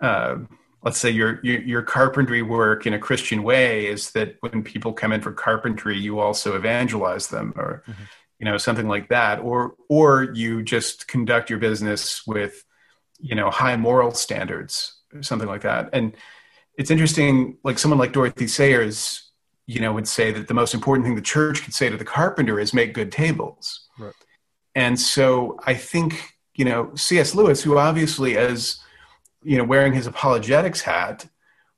[0.00, 0.36] uh,
[0.84, 4.92] let's say your, your, your carpentry work in a Christian way is that when people
[4.92, 8.02] come in for carpentry, you also evangelize them, or mm-hmm.
[8.38, 12.64] you know something like that, or or you just conduct your business with
[13.18, 15.88] you know high moral standards, or something like that.
[15.92, 16.14] And
[16.76, 19.30] it's interesting, like someone like Dorothy Sayers,
[19.66, 22.04] you know, would say that the most important thing the church could say to the
[22.04, 23.83] carpenter is make good tables.
[23.98, 24.12] Right.
[24.74, 28.78] And so I think you know cs lewis who obviously as
[29.42, 31.26] you know wearing his apologetics hat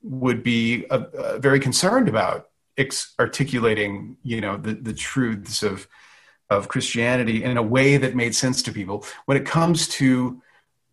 [0.03, 0.85] would be
[1.37, 5.87] very concerned about ex- articulating you know the, the truths of
[6.49, 10.41] of christianity in a way that made sense to people when it comes to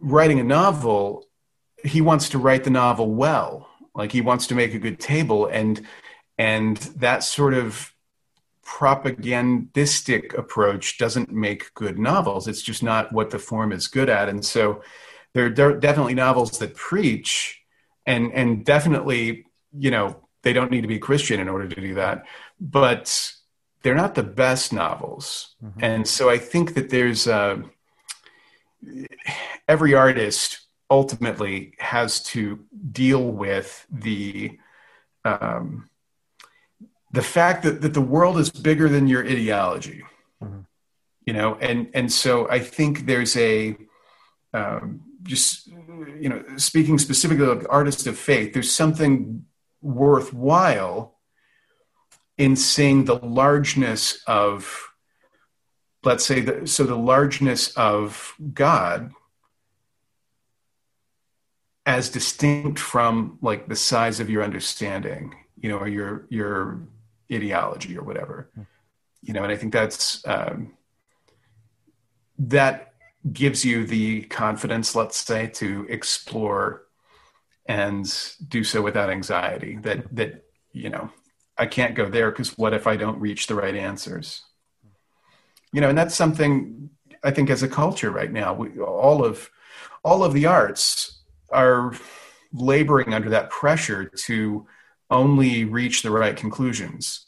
[0.00, 1.26] writing a novel
[1.84, 5.46] he wants to write the novel well like he wants to make a good table
[5.46, 5.86] and
[6.38, 7.93] and that sort of
[8.64, 12.48] propagandistic approach doesn't make good novels.
[12.48, 14.28] It's just not what the form is good at.
[14.28, 14.82] And so
[15.34, 17.60] there are definitely novels that preach
[18.06, 19.46] and and definitely
[19.76, 22.24] you know they don't need to be christian in order to do that
[22.60, 23.32] but
[23.82, 25.54] they're not the best novels.
[25.62, 25.84] Mm-hmm.
[25.84, 27.58] and so i think that there's uh,
[29.68, 30.60] every artist
[30.90, 34.58] ultimately has to deal with the
[35.24, 35.88] um,
[37.14, 40.02] the fact that, that the world is bigger than your ideology
[40.42, 40.60] mm-hmm.
[41.24, 43.76] you know and and so i think there's a
[44.52, 45.68] um, just
[46.20, 49.44] you know speaking specifically of artists of faith there's something
[49.80, 51.18] worthwhile
[52.36, 54.88] in seeing the largeness of
[56.02, 59.12] let's say the, so the largeness of god
[61.86, 66.80] as distinct from like the size of your understanding you know or your your
[67.32, 68.50] ideology or whatever.
[69.22, 70.74] You know and i think that's um,
[72.38, 72.92] that
[73.32, 76.82] gives you the confidence let's say to explore
[77.66, 78.04] and
[78.48, 81.10] do so without anxiety that that you know
[81.56, 84.42] i can't go there because what if i don't reach the right answers?
[85.72, 86.90] You know and that's something
[87.22, 89.50] i think as a culture right now we all of
[90.04, 91.94] all of the arts are
[92.52, 94.66] laboring under that pressure to
[95.14, 97.26] only reach the right conclusions.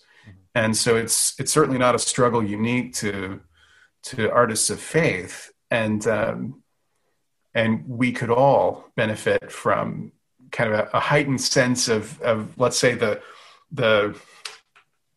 [0.55, 3.41] And so it's it's certainly not a struggle unique to
[4.05, 5.51] to artists of faith.
[5.71, 6.63] And um,
[7.55, 10.13] and we could all benefit from
[10.51, 13.23] kind of a, a heightened sense of of let's say the
[13.71, 14.15] the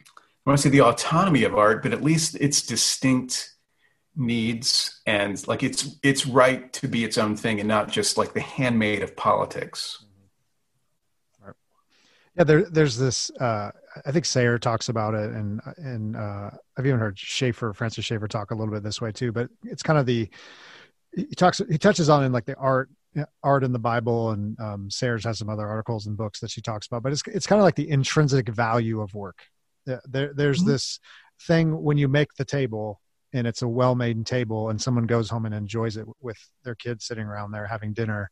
[0.10, 3.54] I want to say the autonomy of art, but at least its distinct
[4.16, 8.34] needs and like it's it's right to be its own thing and not just like
[8.34, 10.04] the handmaid of politics.
[12.40, 13.30] Yeah, there, there's this.
[13.32, 13.70] Uh,
[14.06, 18.30] I think Sayer talks about it, and and uh, I've even heard Schaeffer, Francis Schaeffer,
[18.30, 19.34] talk a little bit this way too.
[19.34, 20.30] But it's kind of the
[21.14, 22.90] he talks he touches on in like the art
[23.44, 26.62] art in the Bible, and um, Sayers has some other articles and books that she
[26.62, 27.04] talks about.
[27.04, 29.40] But it's it's kind of like the intrinsic value of work.
[29.86, 30.70] There, there's mm-hmm.
[30.70, 31.02] this
[31.46, 33.02] thing when you make the table
[33.34, 37.06] and it's a well-made table, and someone goes home and enjoys it with their kids
[37.06, 38.30] sitting around there having dinner.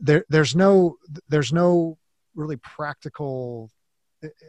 [0.00, 0.96] There, there's no
[1.28, 1.98] there's no
[2.34, 3.70] really practical.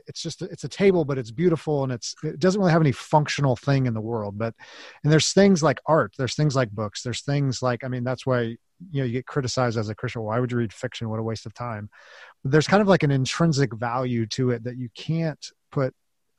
[0.08, 2.92] It's just it's a table but it's beautiful and it's it doesn't really have any
[2.92, 4.54] functional thing in the world but
[5.04, 8.24] and there's things like art there's things like books there's things like i mean that's
[8.24, 8.42] why
[8.92, 11.10] you know you get criticized as a christian why would you read fiction?
[11.10, 11.90] What a waste of time.
[12.44, 15.94] But there's kind of like an intrinsic value to it that you can't put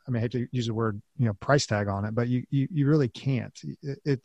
[0.07, 2.29] i mean i hate to use the word you know price tag on it but
[2.29, 3.59] you you, you really can't.
[3.83, 4.21] It, it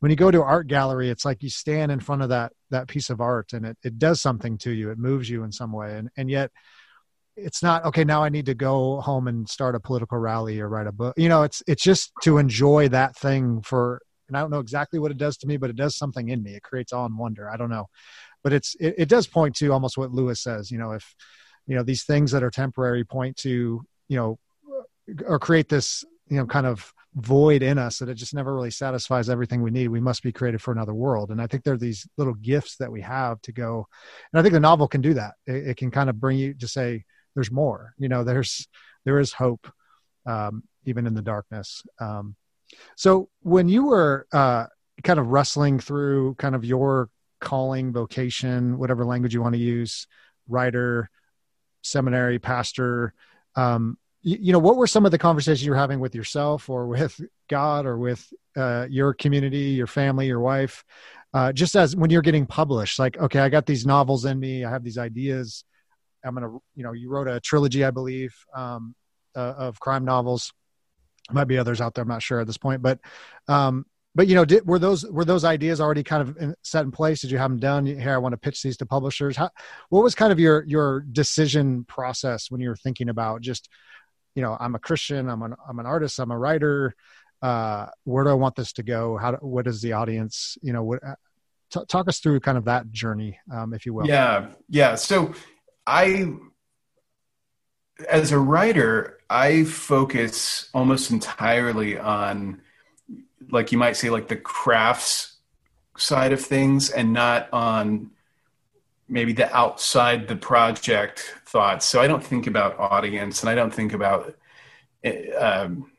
[0.00, 2.52] when you go to an art gallery it's like you stand in front of that
[2.70, 4.90] that piece of art and it, it does something to you.
[4.90, 5.96] It moves you in some way.
[5.96, 6.50] And and yet
[7.36, 10.68] it's not okay now i need to go home and start a political rally or
[10.68, 11.14] write a book.
[11.16, 14.98] You know it's it's just to enjoy that thing for and i don't know exactly
[14.98, 16.54] what it does to me but it does something in me.
[16.54, 17.50] It creates awe and wonder.
[17.50, 17.86] I don't know.
[18.42, 21.14] But it's it, it does point to almost what lewis says you know if
[21.66, 24.38] you know these things that are temporary point to you know
[25.26, 28.70] or create this you know kind of void in us that it just never really
[28.70, 29.88] satisfies everything we need.
[29.88, 31.30] We must be created for another world.
[31.30, 33.86] And i think there are these little gifts that we have to go
[34.32, 35.34] and i think the novel can do that.
[35.46, 37.04] It, it can kind of bring you to say
[37.34, 37.94] there's more.
[37.98, 38.68] You know there's
[39.04, 39.70] there is hope
[40.26, 41.82] um, even in the darkness.
[42.00, 42.36] Um,
[42.96, 44.66] so when you were uh,
[45.02, 47.08] kind of wrestling through kind of your
[47.40, 50.06] calling vocation whatever language you want to use
[50.48, 51.10] writer
[51.82, 53.12] seminary pastor
[53.56, 53.98] um,
[54.28, 57.20] you, know what were some of the conversations you were having with yourself or with
[57.48, 60.84] god or with uh, your community your family your wife
[61.34, 64.64] uh, just as when you're getting published like okay i got these novels in me
[64.64, 65.64] i have these ideas
[66.26, 68.94] I'm gonna, you know, you wrote a trilogy, I believe, um,
[69.34, 70.52] uh, of crime novels.
[71.30, 72.02] Might be others out there.
[72.02, 73.00] I'm not sure at this point, but,
[73.48, 76.84] um, but you know, did, were those were those ideas already kind of in, set
[76.84, 77.20] in place?
[77.20, 77.84] Did you have them done?
[77.84, 79.36] Here, I want to pitch these to publishers.
[79.36, 79.50] How,
[79.88, 83.68] what was kind of your your decision process when you were thinking about just,
[84.36, 86.94] you know, I'm a Christian, I'm an I'm an artist, I'm a writer.
[87.42, 89.16] Uh, where do I want this to go?
[89.16, 89.32] How?
[89.32, 90.56] Do, what is the audience?
[90.62, 91.16] You know, what, uh,
[91.68, 94.06] T- talk us through kind of that journey, um, if you will.
[94.06, 94.94] Yeah, yeah.
[94.94, 95.34] So
[95.84, 96.32] I,
[98.08, 102.60] as a writer, I focus almost entirely on,
[103.50, 105.38] like you might say, like the crafts
[105.98, 108.12] side of things and not on
[109.08, 111.86] maybe the outside the project thoughts.
[111.86, 114.34] So I don't think about audience and I don't think about,
[115.04, 115.90] eh, um,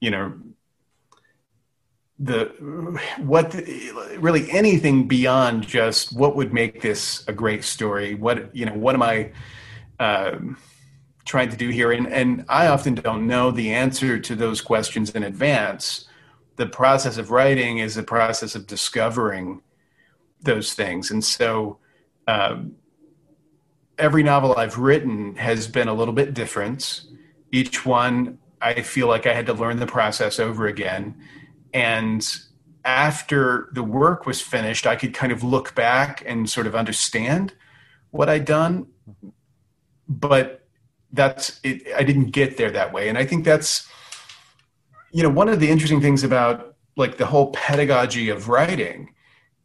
[0.00, 0.32] you know,
[2.20, 2.44] the
[3.18, 3.54] what
[4.18, 8.14] really anything beyond just what would make this a great story.
[8.14, 9.32] What you know, what am I
[9.98, 10.58] um,
[11.24, 11.92] trying to do here?
[11.92, 16.06] And and I often don't know the answer to those questions in advance.
[16.56, 19.62] The process of writing is a process of discovering
[20.42, 21.78] those things, and so
[22.26, 22.76] um,
[23.98, 27.02] every novel I've written has been a little bit different.
[27.52, 31.14] Each one, I feel like I had to learn the process over again.
[31.72, 32.26] And
[32.84, 37.52] after the work was finished, I could kind of look back and sort of understand
[38.10, 38.86] what I'd done.
[40.08, 40.66] But
[41.12, 43.08] that's it, I didn't get there that way.
[43.08, 43.88] And I think that's,
[45.12, 49.14] you know, one of the interesting things about like the whole pedagogy of writing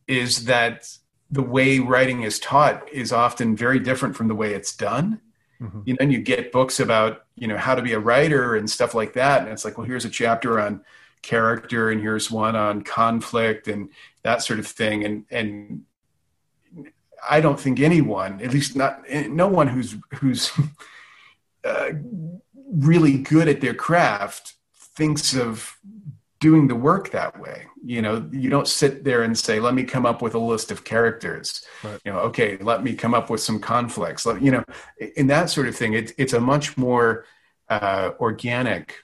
[0.08, 0.90] is that
[1.36, 5.20] the way writing is taught is often very different from the way it's done.
[5.62, 5.82] Mm-hmm.
[5.84, 8.70] You know, and you get books about, you know, how to be a writer and
[8.70, 9.42] stuff like that.
[9.42, 10.82] And it's like, well, here's a chapter on
[11.22, 13.90] character and here's one on conflict and
[14.24, 15.04] that sort of thing.
[15.04, 15.84] And, and
[17.30, 20.54] I don't think anyone, at least not, no one who's, who's
[21.66, 21.90] uh,
[22.72, 25.78] really good at their craft thinks of
[26.40, 27.68] doing the work that way.
[27.84, 30.72] You know you don't sit there and say let me come up with a list
[30.72, 31.64] of characters.
[31.84, 32.00] Right.
[32.04, 34.26] you know okay let me come up with some conflicts.
[34.26, 34.64] Let, you know
[35.16, 37.26] in that sort of thing it, it's a much more
[37.70, 38.96] uh, organic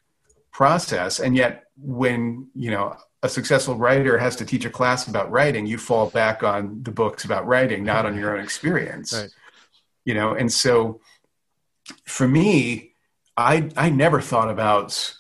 [0.52, 1.20] process.
[1.20, 5.66] And yet when you know a successful writer has to teach a class about writing
[5.66, 9.14] you fall back on the books about writing not on your own experience.
[9.14, 9.30] Right.
[10.06, 11.00] you know and so
[12.06, 12.94] for me
[13.38, 15.16] i i never thought about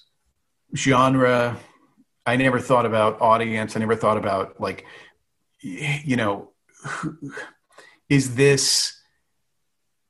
[0.76, 1.57] genre
[2.26, 3.76] I never thought about audience.
[3.76, 4.86] I never thought about like,
[5.61, 6.51] you know,
[8.09, 8.99] is this,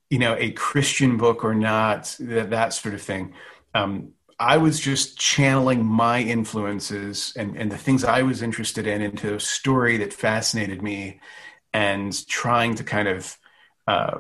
[0.09, 2.15] you know, a Christian book or not?
[2.19, 3.33] That that sort of thing.
[3.73, 9.01] Um, I was just channeling my influences and, and the things I was interested in
[9.01, 11.19] into a story that fascinated me,
[11.73, 13.37] and trying to kind of,
[13.87, 14.17] uh,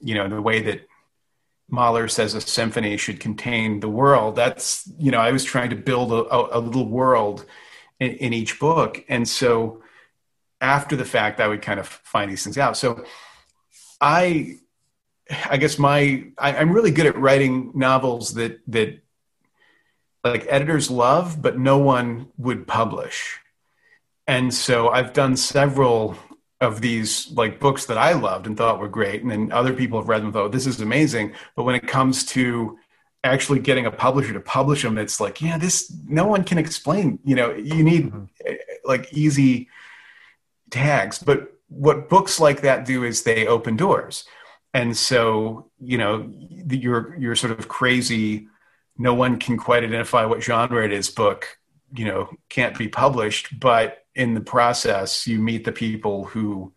[0.00, 0.86] you know, the way that
[1.68, 4.36] Mahler says a symphony should contain the world.
[4.36, 7.44] That's, you know, I was trying to build a, a little world
[7.98, 9.04] in, in, each book.
[9.08, 9.82] And so
[10.60, 12.76] after the fact, I would kind of find these things out.
[12.76, 13.04] So
[14.00, 14.58] I,
[15.50, 19.00] I guess my, I, I'm really good at writing novels that, that
[20.22, 23.40] like editors love, but no one would publish.
[24.28, 26.16] And so I've done several
[26.60, 29.98] of these like books that I loved and thought were great, and then other people
[29.98, 31.32] have read them and thought this is amazing.
[31.54, 32.78] But when it comes to
[33.24, 37.18] actually getting a publisher to publish them, it's like, yeah, this no one can explain.
[37.24, 38.24] You know, you need mm-hmm.
[38.44, 39.68] Eh, like easy
[40.70, 41.18] tags.
[41.18, 44.24] But what books like that do is they open doors,
[44.72, 46.32] and so you know,
[46.70, 48.48] your your sort of crazy,
[48.96, 51.58] no one can quite identify what genre it is book,
[51.94, 56.72] you know, can't be published, but in the process you meet the people who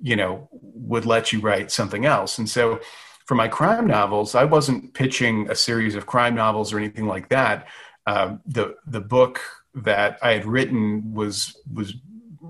[0.00, 2.38] you know would let you write something else.
[2.38, 2.80] And so
[3.26, 7.28] for my crime novels i wasn't pitching a series of crime novels or anything like
[7.30, 7.66] that.
[8.06, 9.40] Uh, the the book
[9.74, 11.94] that i had written was was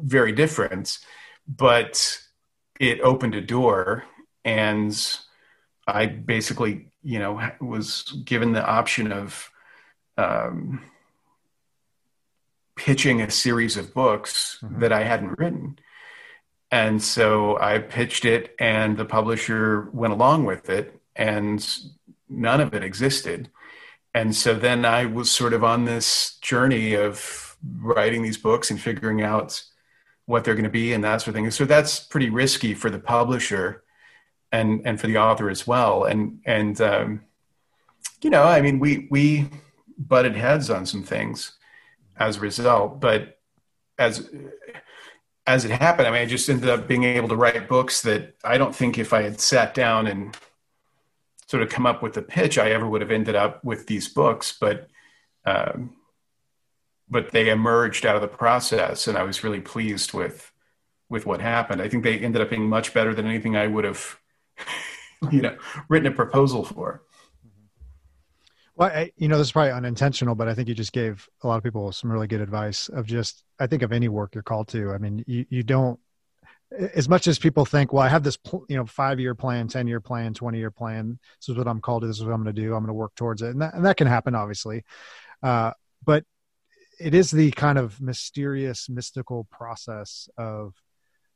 [0.03, 0.99] very different
[1.47, 2.19] but
[2.81, 4.05] it opened a door
[4.45, 5.19] and
[5.87, 9.49] i basically you know was given the option of
[10.17, 10.83] um,
[12.77, 14.81] pitching a series of books mm-hmm.
[14.81, 15.79] that I hadn't written.
[16.71, 21.65] And so I pitched it, and the publisher went along with it, and
[22.29, 23.49] none of it existed.
[24.13, 28.81] And so then I was sort of on this journey of writing these books and
[28.81, 29.63] figuring out
[30.27, 31.51] what they're going to be and that sort of thing.
[31.51, 33.83] So that's pretty risky for the publisher
[34.53, 36.05] and and for the author as well.
[36.05, 37.21] And and um,
[38.23, 39.49] you know, I mean, we we
[39.99, 41.53] butted heads on some things
[42.17, 43.01] as a result.
[43.01, 43.39] But
[43.99, 44.29] as
[45.47, 48.35] as it happened, I mean, I just ended up being able to write books that
[48.43, 50.37] I don't think if I had sat down and
[51.47, 54.09] sort of come up with the pitch, I ever would have ended up with these
[54.09, 54.57] books.
[54.59, 54.89] But
[55.45, 55.95] um,
[57.09, 60.51] but they emerged out of the process, and I was really pleased with
[61.11, 61.83] with what happened.
[61.83, 64.19] I think they ended up being much better than anything I would have,
[65.31, 65.57] you know,
[65.89, 67.03] written a proposal for.
[68.77, 71.47] Well, I, you know, this is probably unintentional, but I think you just gave a
[71.47, 74.43] lot of people some really good advice of just, I think of any work you're
[74.43, 74.93] called to.
[74.93, 76.01] I mean, you, you don't,
[76.95, 78.37] as much as people think, well, I have this,
[78.69, 81.21] you know, five year plan, 10 year plan, 20 year plan.
[81.41, 82.09] This is what I'm called to.
[82.09, 82.75] This is what I'm going to do.
[82.75, 83.51] I'm going to work towards it.
[83.51, 84.83] And that, and that can happen, obviously.
[85.41, 85.71] Uh,
[86.05, 86.25] but
[86.99, 90.75] it is the kind of mysterious, mystical process of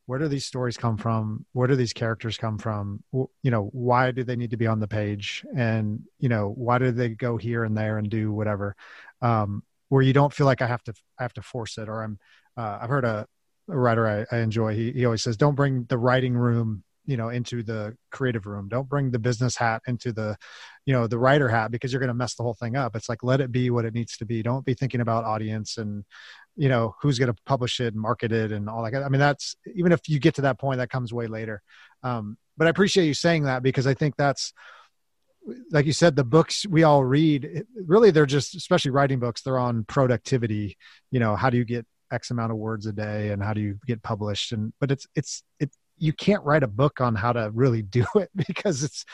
[0.08, 1.44] where do these stories come from?
[1.52, 3.04] Where do these characters come from?
[3.12, 5.44] You know why do they need to be on the page?
[5.54, 8.74] And you know why do they go here and there and do whatever
[9.20, 12.02] um, where you don't feel like i have to i have to force it or
[12.02, 12.18] i'm
[12.56, 13.26] uh, i've heard a,
[13.68, 17.16] a writer I, I, enjoy he, he always says don't bring the writing room you
[17.16, 18.68] know into the creative room.
[18.68, 20.36] Don't bring the business hat into the
[20.84, 22.94] you know the writer hat because you're going to mess the whole thing up.
[22.94, 24.42] It's like let it be what it needs to be.
[24.42, 26.04] Don't be thinking about audience and
[26.58, 29.20] you know who's going to publish it and market it and all that i mean
[29.20, 31.62] that's even if you get to that point that comes way later.
[32.02, 34.52] Um, but i appreciate you saying that because i think that's
[35.70, 39.58] like you said the books we all read really they're just especially writing books they're
[39.58, 40.76] on productivity.
[41.10, 43.60] You know how do you get x amount of words a day and how do
[43.60, 44.52] you get published?
[44.52, 48.04] And but it's it's it you can't write a book on how to really do
[48.16, 49.04] it because it's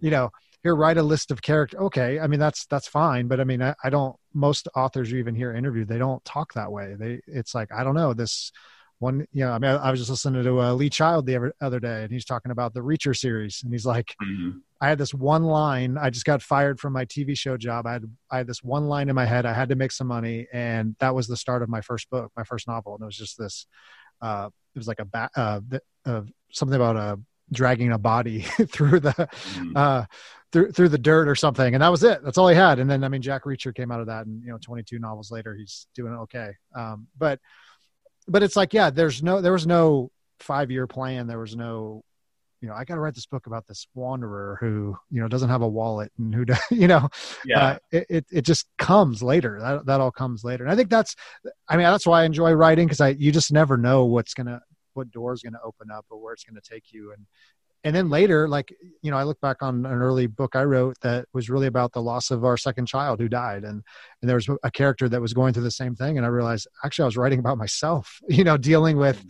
[0.00, 0.30] you know
[0.68, 3.62] here write a list of character okay i mean that's that's fine but i mean
[3.62, 7.20] I, I, don't most authors you even hear interviewed they don't talk that way they
[7.26, 8.52] it's like i don't know this
[8.98, 11.52] one you know i mean i, I was just listening to uh, lee child the
[11.62, 14.58] other day and he's talking about the reacher series and he's like mm-hmm.
[14.82, 17.92] i had this one line i just got fired from my tv show job i
[17.92, 20.46] had i had this one line in my head i had to make some money
[20.52, 23.16] and that was the start of my first book my first novel and it was
[23.16, 23.66] just this
[24.20, 25.60] uh it was like a ba- uh,
[26.04, 27.18] uh something about a
[27.52, 29.76] dragging a body through the mm-hmm.
[29.76, 30.04] uh,
[30.52, 32.22] through through the dirt or something, and that was it.
[32.22, 32.78] That's all he had.
[32.78, 35.30] And then I mean, Jack Reacher came out of that, and you know, 22 novels
[35.30, 36.50] later, he's doing okay.
[36.74, 37.40] Um, but
[38.26, 41.26] but it's like, yeah, there's no there was no five year plan.
[41.26, 42.02] There was no
[42.60, 45.48] you know, I got to write this book about this wanderer who, you know, doesn't
[45.48, 46.44] have a wallet and who,
[46.74, 47.08] you know,
[47.44, 49.60] yeah, uh, it, it, it just comes later.
[49.60, 51.14] That that all comes later, and I think that's,
[51.68, 54.60] I mean, that's why I enjoy writing because I you just never know what's gonna
[54.98, 57.24] what door is going to open up or where it's going to take you and
[57.84, 60.96] and then later like you know i look back on an early book i wrote
[61.00, 63.64] that was really about the loss of our second child who died.
[63.64, 63.82] And
[64.20, 66.16] and there was a character that was going through the same thing.
[66.16, 69.24] And i realized actually i was writing about myself you know dealing with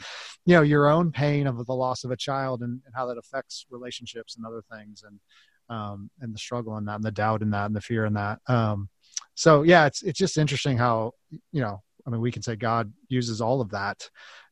[0.47, 3.19] you know your own pain of the loss of a child and, and how that
[3.19, 5.21] affects relationships and other things and
[5.69, 8.15] um and the struggle in that and the doubt in that and the fear in
[8.15, 8.39] that.
[8.47, 8.89] Um
[9.35, 11.13] so yeah it's it's just interesting how
[11.53, 14.09] you know i mean we can say god uses all of that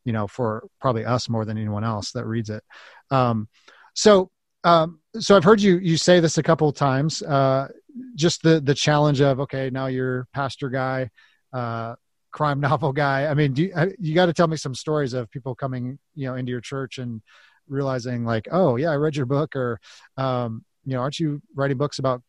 [0.07, 2.63] you know, for probably us more than anyone else that reads it.
[3.11, 3.49] Um,
[3.97, 4.31] so,
[4.63, 7.23] um, so I've heard you you say this a couple of times.
[7.23, 7.69] Uh,
[8.15, 11.11] just the the challenge of okay, now you're pastor guy,
[11.53, 11.97] uh,
[12.31, 13.27] crime novel guy.
[13.27, 16.29] I mean, you, uh, you got to tell me some stories of people coming, you
[16.29, 17.23] know, into your church and
[17.69, 19.81] realizing like, oh yeah, I read your book, or
[20.17, 22.23] um, you know, aren't you writing books about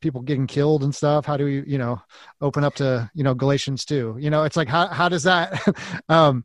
[0.00, 2.00] people getting killed and stuff how do we you know
[2.40, 5.62] open up to you know galatians 2 you know it's like how, how does that
[6.08, 6.44] um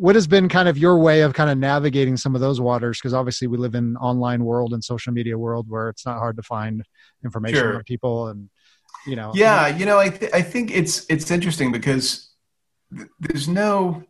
[0.00, 2.98] what has been kind of your way of kind of navigating some of those waters?
[2.98, 6.36] Because obviously we live in online world and social media world where it's not hard
[6.36, 6.84] to find
[7.24, 7.76] information sure.
[7.76, 8.48] on people and
[9.06, 12.30] you know yeah you know i th- i think it's it's interesting because
[12.94, 14.02] th- there's no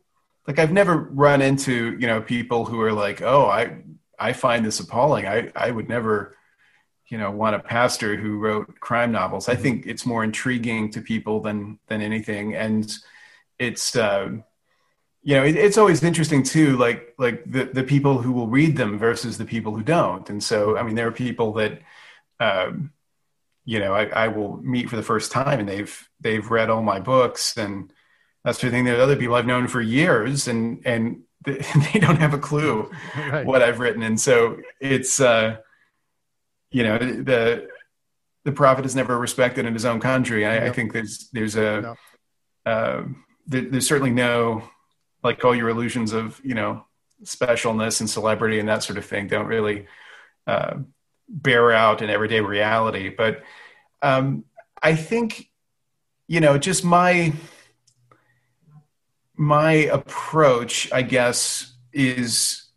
[0.49, 3.83] like i've never run into you know people who are like oh i
[4.19, 5.27] i find this appalling.
[5.27, 6.37] I i would never
[7.11, 9.49] you know want a pastor who wrote crime novels.
[9.49, 9.63] I mm-hmm.
[9.63, 12.91] think it's more intriguing to people than than anything, and
[13.59, 14.31] it's uh,
[15.23, 18.77] you know it, it's always interesting too, like like the the people who will read
[18.77, 20.31] them versus the people who don't.
[20.31, 21.83] And so I mean there are people that.
[22.39, 22.93] Um,
[23.67, 26.83] you know, I, I will meet for the first time and they've they've read all
[26.83, 27.93] my books and
[28.43, 28.85] that sort of thing.
[28.85, 32.91] There are other people I've known for years and and they don't have a clue
[33.17, 33.47] right.
[33.47, 34.03] what I've written.
[34.03, 35.59] And so it's uh
[36.71, 37.69] you know the
[38.45, 40.47] the prophet is never respected in his own country.
[40.47, 41.97] I, I think there's there's a no.
[42.67, 43.05] uh,
[43.47, 44.63] there, there's certainly no
[45.23, 46.85] like all your illusions of you know
[47.25, 49.87] specialness and celebrity and that sort of thing don't really
[50.47, 50.77] uh,
[51.29, 53.11] bear out in everyday reality.
[53.11, 53.43] But
[54.01, 54.45] um,
[54.83, 55.51] I think
[56.27, 57.33] you know just my
[59.37, 62.70] my approach, I guess, is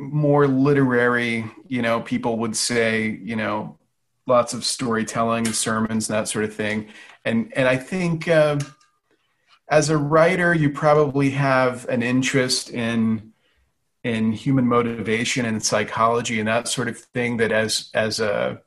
[0.00, 3.78] more literary, you know, people would say, you know,
[4.26, 6.88] lots of storytelling, and sermons, that sort of thing.
[7.24, 8.58] And and I think uh,
[9.68, 13.32] as a writer, you probably have an interest in
[14.02, 17.36] in human motivation and psychology and that sort of thing.
[17.36, 18.62] That as as a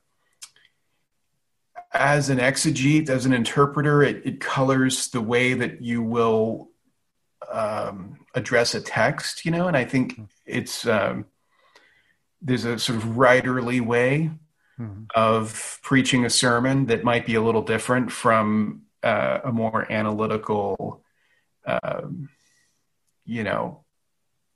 [1.91, 6.69] as an exegete, as an interpreter, it, it colors the way that you will
[7.51, 11.25] um, address a text, you know, and I think it's um,
[12.41, 14.31] there's a sort of writerly way
[14.79, 15.03] mm-hmm.
[15.15, 21.03] of preaching a sermon that might be a little different from uh, a more analytical,
[21.65, 22.29] um,
[23.25, 23.83] you know,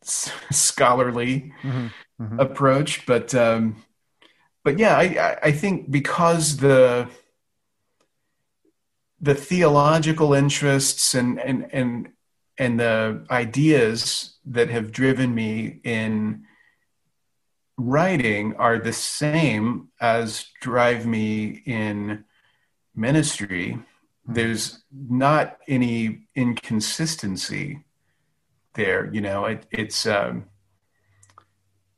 [0.03, 1.87] s- scholarly mm-hmm.
[2.21, 2.39] Mm-hmm.
[2.39, 3.05] approach.
[3.05, 3.83] But um,
[4.63, 7.07] but yeah, I, I think because the
[9.19, 12.09] the theological interests and and and
[12.57, 16.45] and the ideas that have driven me in
[17.77, 22.25] writing are the same as drive me in
[22.95, 23.77] ministry.
[24.25, 27.83] There's not any inconsistency
[28.73, 29.09] there.
[29.13, 30.45] You know, it, it's um,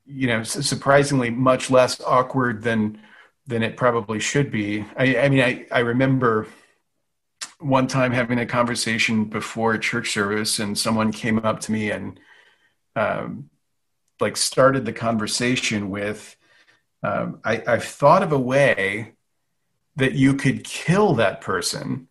[0.06, 3.00] you know surprisingly much less awkward than
[3.48, 4.86] than it probably should be.
[4.96, 6.48] I, I mean, I, I remember
[7.60, 11.92] one time having a conversation before a church service, and someone came up to me
[11.92, 12.20] and
[12.96, 13.50] um,
[14.20, 16.36] like started the conversation with,
[17.04, 19.14] um, I, I've thought of a way
[19.96, 22.08] that you could kill that person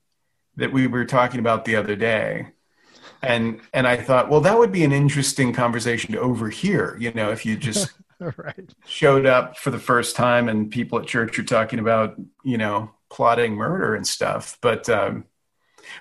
[0.56, 2.48] that we were talking about the other day
[3.22, 7.30] and and i thought well that would be an interesting conversation to overhear you know
[7.30, 8.74] if you just right.
[8.86, 12.90] showed up for the first time and people at church are talking about you know
[13.10, 15.24] plotting murder and stuff but um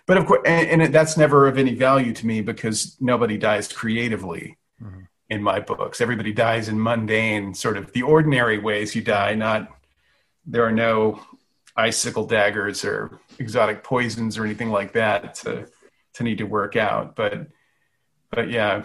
[0.05, 3.71] but of course and, and that's never of any value to me because nobody dies
[3.71, 5.01] creatively mm-hmm.
[5.29, 9.69] in my books everybody dies in mundane sort of the ordinary ways you die not
[10.45, 11.19] there are no
[11.75, 15.67] icicle daggers or exotic poisons or anything like that to
[16.13, 17.47] to need to work out but
[18.31, 18.83] but yeah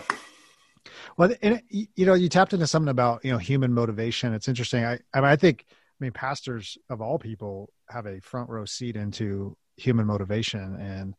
[1.17, 4.33] well, and you know, you tapped into something about you know human motivation.
[4.35, 4.85] It's interesting.
[4.85, 5.75] I I, mean, I think I
[6.05, 11.15] mean pastors of all people have a front row seat into human motivation, and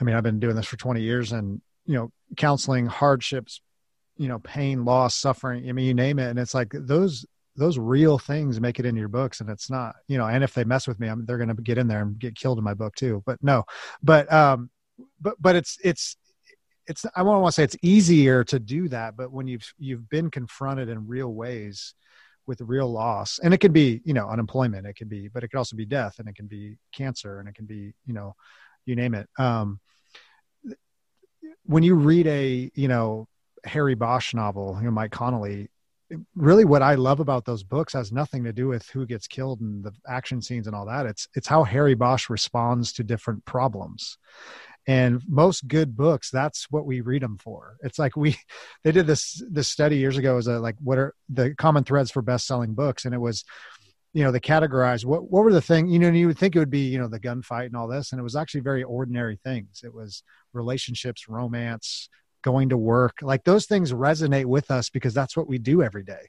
[0.00, 3.60] I mean I've been doing this for 20 years, and you know, counseling hardships,
[4.16, 5.68] you know, pain, loss, suffering.
[5.68, 7.26] I mean, you name it, and it's like those
[7.56, 10.54] those real things make it into your books and it's not you know and if
[10.54, 12.64] they mess with me I'm, they're going to get in there and get killed in
[12.64, 13.64] my book too but no
[14.02, 14.70] but um
[15.20, 16.16] but but it's it's
[16.86, 20.08] it's I don't want to say it's easier to do that, but when you've you've
[20.08, 21.94] been confronted in real ways
[22.46, 25.48] with real loss, and it could be you know unemployment, it could be, but it
[25.48, 28.34] could also be death, and it can be cancer, and it can be you know
[28.86, 29.28] you name it.
[29.38, 29.80] Um,
[31.64, 33.28] when you read a you know
[33.64, 35.68] Harry Bosch novel, you know Mike Connelly,
[36.34, 39.60] really what I love about those books has nothing to do with who gets killed
[39.60, 41.06] and the action scenes and all that.
[41.06, 44.18] It's it's how Harry Bosch responds to different problems
[44.86, 47.76] and most good books that's what we read them for.
[47.82, 48.36] It's like we
[48.84, 52.10] they did this this study years ago as a like what are the common threads
[52.10, 53.44] for best selling books and it was
[54.12, 56.58] you know they categorized what what were the thing you know you would think it
[56.58, 59.38] would be you know the gunfight and all this and it was actually very ordinary
[59.44, 59.82] things.
[59.84, 60.22] It was
[60.52, 62.08] relationships romance
[62.42, 66.02] going to work like those things resonate with us because that's what we do every
[66.02, 66.28] day.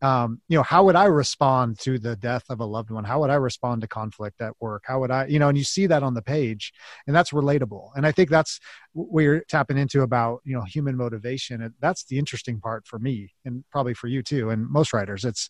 [0.00, 3.04] Um, you know how would i respond to the death of a loved one?
[3.04, 4.82] How would i respond to conflict at work?
[4.86, 6.72] How would i you know and you see that on the page
[7.06, 7.90] and that's relatable.
[7.94, 8.60] And i think that's
[8.92, 12.98] what we're tapping into about you know human motivation and that's the interesting part for
[12.98, 15.24] me and probably for you too and most writers.
[15.24, 15.48] It's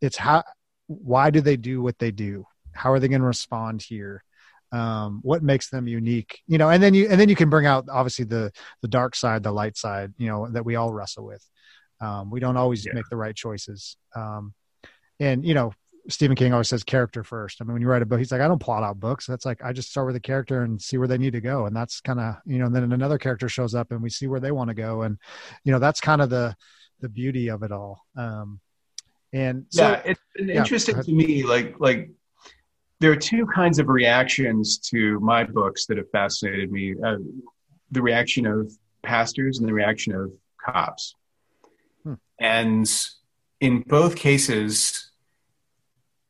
[0.00, 0.42] it's how
[0.86, 2.44] why do they do what they do?
[2.74, 4.24] How are they going to respond here
[4.72, 7.66] um, what makes them unique you know and then you and then you can bring
[7.66, 8.50] out obviously the
[8.80, 11.46] the dark side the light side you know that we all wrestle with.
[12.00, 12.94] Um, we don't always yeah.
[12.94, 13.96] make the right choices.
[14.16, 14.54] Um,
[15.20, 15.72] and you know
[16.08, 17.60] stephen king always says character first.
[17.60, 19.26] I mean when you write a book he's like i don't plot out books.
[19.26, 21.66] That's like i just start with a character and see where they need to go.
[21.66, 24.26] And that's kind of you know and then another character shows up and we see
[24.26, 25.02] where they want to go.
[25.02, 25.18] And
[25.64, 26.56] you know that's kind of the
[27.00, 28.00] the beauty of it all.
[28.16, 28.60] Um
[29.34, 32.10] and so, yeah it's been yeah, interesting to me like like
[33.02, 37.16] there are two kinds of reactions to my books that have fascinated me uh,
[37.90, 38.72] the reaction of
[39.02, 40.32] pastors and the reaction of
[40.64, 41.16] cops.
[42.04, 42.14] Hmm.
[42.38, 42.88] And
[43.60, 45.10] in both cases,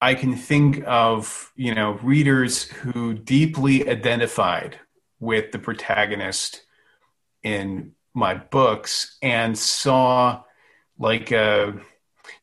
[0.00, 4.80] I can think of, you know, readers who deeply identified
[5.20, 6.62] with the protagonist
[7.42, 10.42] in my books and saw
[10.98, 11.74] like a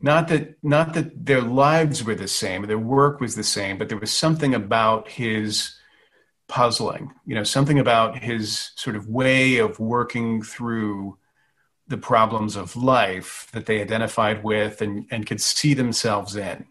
[0.02, 3.90] not that not that their lives were the same their work was the same but
[3.90, 5.76] there was something about his
[6.48, 11.18] puzzling you know something about his sort of way of working through
[11.90, 16.66] the problems of life that they identified with and, and could see themselves in.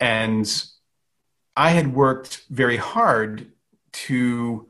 [0.00, 0.46] And
[1.56, 3.50] i had worked very hard
[3.92, 4.68] to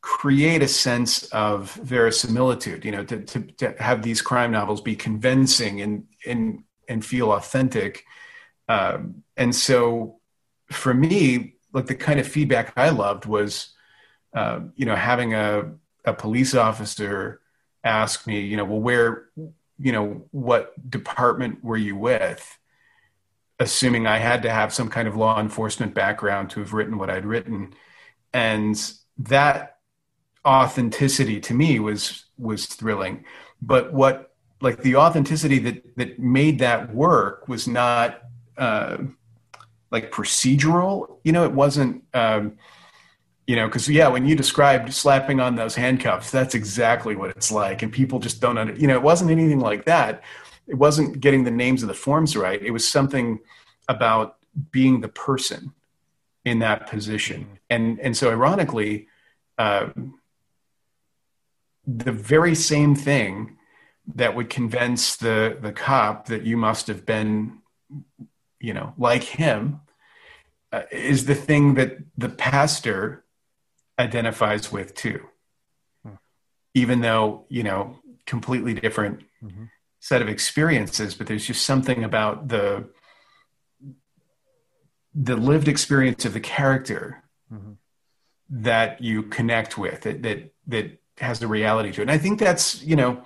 [0.00, 4.94] create a sense of verisimilitude you know to, to, to have these crime novels be
[4.94, 8.04] convincing and, and and feel authentic.
[8.68, 10.18] Um, and so
[10.70, 13.74] for me, like the kind of feedback I loved was,
[14.34, 15.72] uh, you know, having a,
[16.04, 17.40] a police officer
[17.84, 19.26] ask me, you know, well, where,
[19.78, 22.58] you know, what department were you with?
[23.60, 27.10] Assuming I had to have some kind of law enforcement background to have written what
[27.10, 27.74] I'd written.
[28.32, 28.80] And
[29.18, 29.78] that
[30.46, 33.24] authenticity to me was was thrilling.
[33.60, 34.27] But what
[34.60, 38.22] like the authenticity that that made that work was not
[38.56, 38.98] uh,
[39.90, 41.18] like procedural.
[41.24, 42.04] You know, it wasn't.
[42.14, 42.58] Um,
[43.48, 47.50] you know because yeah when you described slapping on those handcuffs that's exactly what it's
[47.50, 50.22] like and people just don't under, you know it wasn't anything like that
[50.68, 53.40] it wasn't getting the names of the forms right it was something
[53.88, 54.36] about
[54.70, 55.72] being the person
[56.44, 59.08] in that position and and so ironically
[59.56, 59.88] uh,
[61.86, 63.57] the very same thing
[64.14, 67.58] that would convince the the cop that you must have been
[68.60, 69.80] you know like him
[70.72, 73.24] uh, is the thing that the pastor
[73.98, 75.20] identifies with too
[76.04, 76.14] hmm.
[76.74, 79.64] even though you know completely different mm-hmm.
[80.00, 82.88] set of experiences but there's just something about the
[85.14, 87.72] the lived experience of the character mm-hmm.
[88.48, 92.38] that you connect with that that that has the reality to it and i think
[92.38, 93.22] that's you know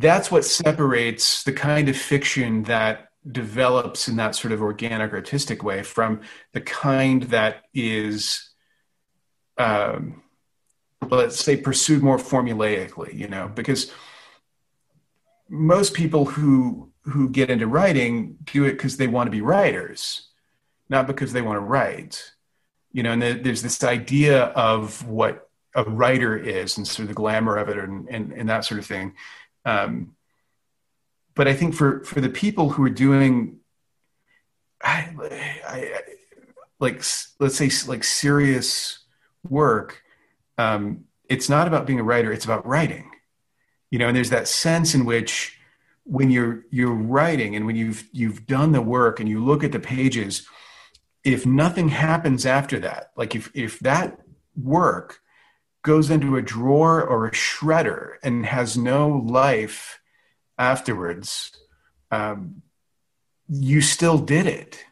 [0.00, 5.62] that's what separates the kind of fiction that develops in that sort of organic artistic
[5.62, 6.20] way from
[6.52, 8.50] the kind that is
[9.58, 10.22] um,
[11.10, 13.92] let's say pursued more formulaically you know because
[15.48, 20.28] most people who who get into writing do it because they want to be writers
[20.88, 22.32] not because they want to write
[22.92, 27.14] you know and there's this idea of what a writer is and sort of the
[27.14, 29.14] glamour of it and, and, and that sort of thing
[29.64, 30.14] um,
[31.34, 33.58] but i think for for the people who are doing
[34.82, 35.12] I,
[35.66, 36.00] I,
[36.80, 37.02] like
[37.40, 39.00] let's say like serious
[39.48, 40.02] work,
[40.56, 43.10] um, it's not about being a writer; it's about writing.
[43.90, 45.58] You know, and there's that sense in which
[46.04, 49.72] when you're you're writing and when you've you've done the work and you look at
[49.72, 50.46] the pages,
[51.24, 54.20] if nothing happens after that, like if if that
[54.56, 55.20] work
[55.92, 60.00] goes into a drawer or a shredder and has no life
[60.56, 61.52] afterwards,
[62.10, 62.62] um,
[63.48, 64.84] you still did it.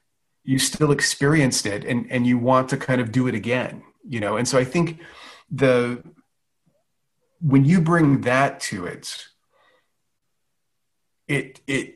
[0.42, 4.20] You still experienced it, and and you want to kind of do it again you
[4.20, 4.36] know?
[4.36, 5.00] And so i think
[5.50, 6.02] the
[7.40, 9.26] when you bring that to it
[11.28, 11.94] it it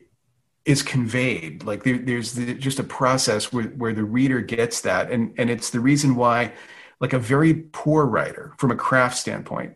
[0.63, 1.63] is conveyed.
[1.63, 5.09] Like there, there's the, just a process where, where the reader gets that.
[5.09, 6.53] And and it's the reason why
[7.01, 9.75] like a very poor writer from a craft standpoint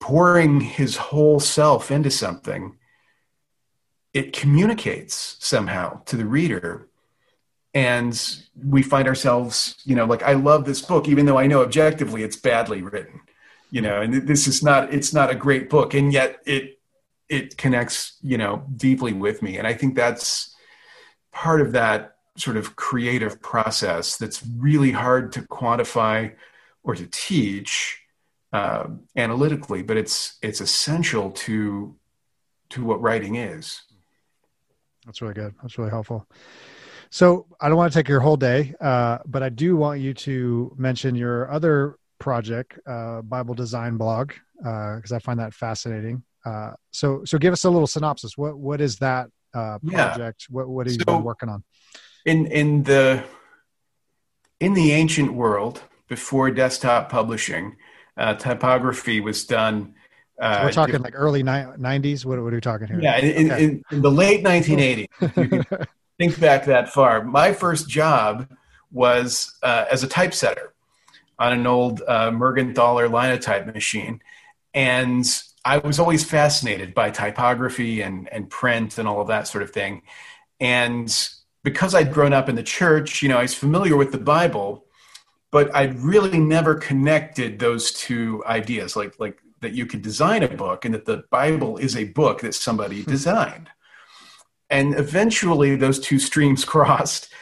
[0.00, 2.76] pouring his whole self into something
[4.14, 6.88] it communicates somehow to the reader.
[7.74, 8.18] And
[8.66, 12.24] we find ourselves you know like i love this book even though i know objectively
[12.24, 13.20] it's badly written
[13.70, 16.80] you know and this is not it's not a great book and yet it
[17.28, 19.58] it connects you know deeply with me.
[19.58, 20.56] And i think that's
[21.30, 26.32] part of that sort of creative process that's really hard to quantify
[26.82, 28.00] or to teach
[28.52, 28.86] uh,
[29.16, 31.94] analytically but it's it's essential to
[32.70, 33.82] to what writing is
[35.04, 36.26] that's really good that's really helpful
[37.10, 40.14] so I don't want to take your whole day, uh, but I do want you
[40.14, 46.22] to mention your other project, uh, Bible Design Blog, because uh, I find that fascinating.
[46.44, 48.36] Uh, so, so give us a little synopsis.
[48.36, 50.46] What what is that uh, project?
[50.48, 50.54] Yeah.
[50.54, 51.64] What what are you so working on?
[52.28, 53.24] In in the
[54.60, 57.76] in the ancient world, before desktop publishing,
[58.16, 59.94] uh, typography was done.
[60.40, 62.24] So we're talking like early ni- 90s.
[62.24, 63.00] What, what, are we talking here?
[63.00, 63.64] Yeah, in, okay.
[63.64, 65.86] in, in the late 1980s.
[66.18, 67.24] think back that far.
[67.24, 68.48] My first job
[68.90, 70.74] was uh, as a typesetter
[71.38, 74.20] on an old uh, Mergenthaler linotype machine.
[74.74, 75.24] And
[75.64, 79.70] I was always fascinated by typography and, and print and all of that sort of
[79.70, 80.02] thing.
[80.58, 81.08] And
[81.64, 84.86] because I'd grown up in the church, you know, I was familiar with the Bible,
[85.50, 90.48] but I'd really never connected those two ideas, like like that you could design a
[90.48, 93.10] book and that the Bible is a book that somebody hmm.
[93.10, 93.70] designed.
[94.70, 97.32] And eventually those two streams crossed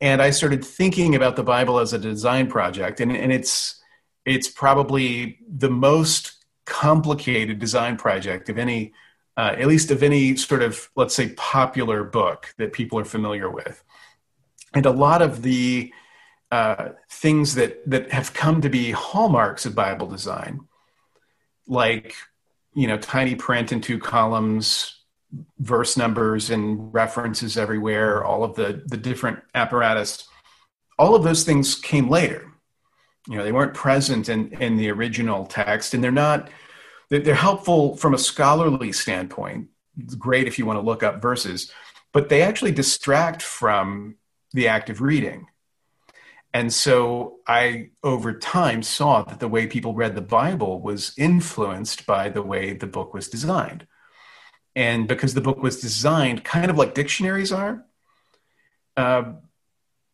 [0.00, 3.00] and I started thinking about the Bible as a design project.
[3.00, 3.80] And, and it's,
[4.26, 8.92] it's probably the most complicated design project of any,
[9.36, 13.50] uh, at least of any sort of, let's say, popular book that people are familiar
[13.50, 13.82] with.
[14.74, 15.92] And a lot of the
[16.50, 20.60] uh, things that, that have come to be hallmarks of Bible design,
[21.66, 22.14] like,
[22.74, 25.00] you know, tiny print in two columns,
[25.58, 30.28] verse numbers and references everywhere, all of the, the different apparatus,
[30.98, 32.52] all of those things came later.
[33.28, 36.50] You know, they weren't present in, in the original text, and they're not,
[37.10, 39.68] they're helpful from a scholarly standpoint.
[39.98, 41.70] It's great if you want to look up verses,
[42.12, 44.16] but they actually distract from
[44.52, 45.46] the act of reading.
[46.52, 52.06] And so I, over time, saw that the way people read the Bible was influenced
[52.06, 53.86] by the way the book was designed.
[54.76, 57.84] And because the book was designed kind of like dictionaries are,
[58.96, 59.32] uh,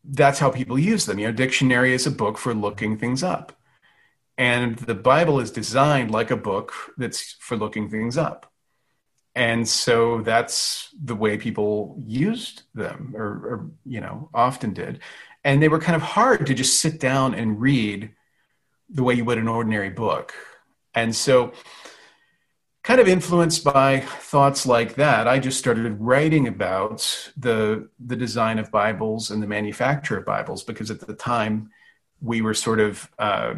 [0.03, 1.19] that's how people use them.
[1.19, 3.60] You know, dictionary is a book for looking things up.
[4.41, 8.51] And the Bible is designed like a book that's for looking things up.
[9.35, 15.01] And so that's the way people used them, or, or, you know, often did.
[15.45, 18.13] And they were kind of hard to just sit down and read
[18.89, 20.33] the way you would an ordinary book.
[20.95, 21.53] And so,
[22.83, 28.59] kind of influenced by thoughts like that, I just started writing about the the design
[28.59, 31.71] of Bibles and the manufacture of Bibles because at the time
[32.23, 33.55] we were sort of uh,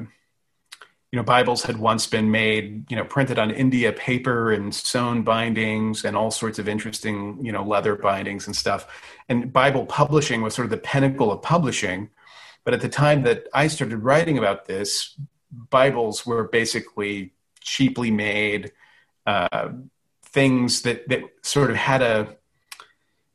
[1.13, 5.23] you know bibles had once been made you know printed on india paper and sewn
[5.23, 8.89] bindings and all sorts of interesting you know leather bindings and stuff.
[9.29, 12.11] And bible publishing was sort of the pinnacle of publishing.
[12.65, 15.17] But at the time that i started writing about this
[15.71, 18.73] bibles were basically cheaply made
[19.27, 19.69] uh,
[20.25, 22.37] things that that sort of had a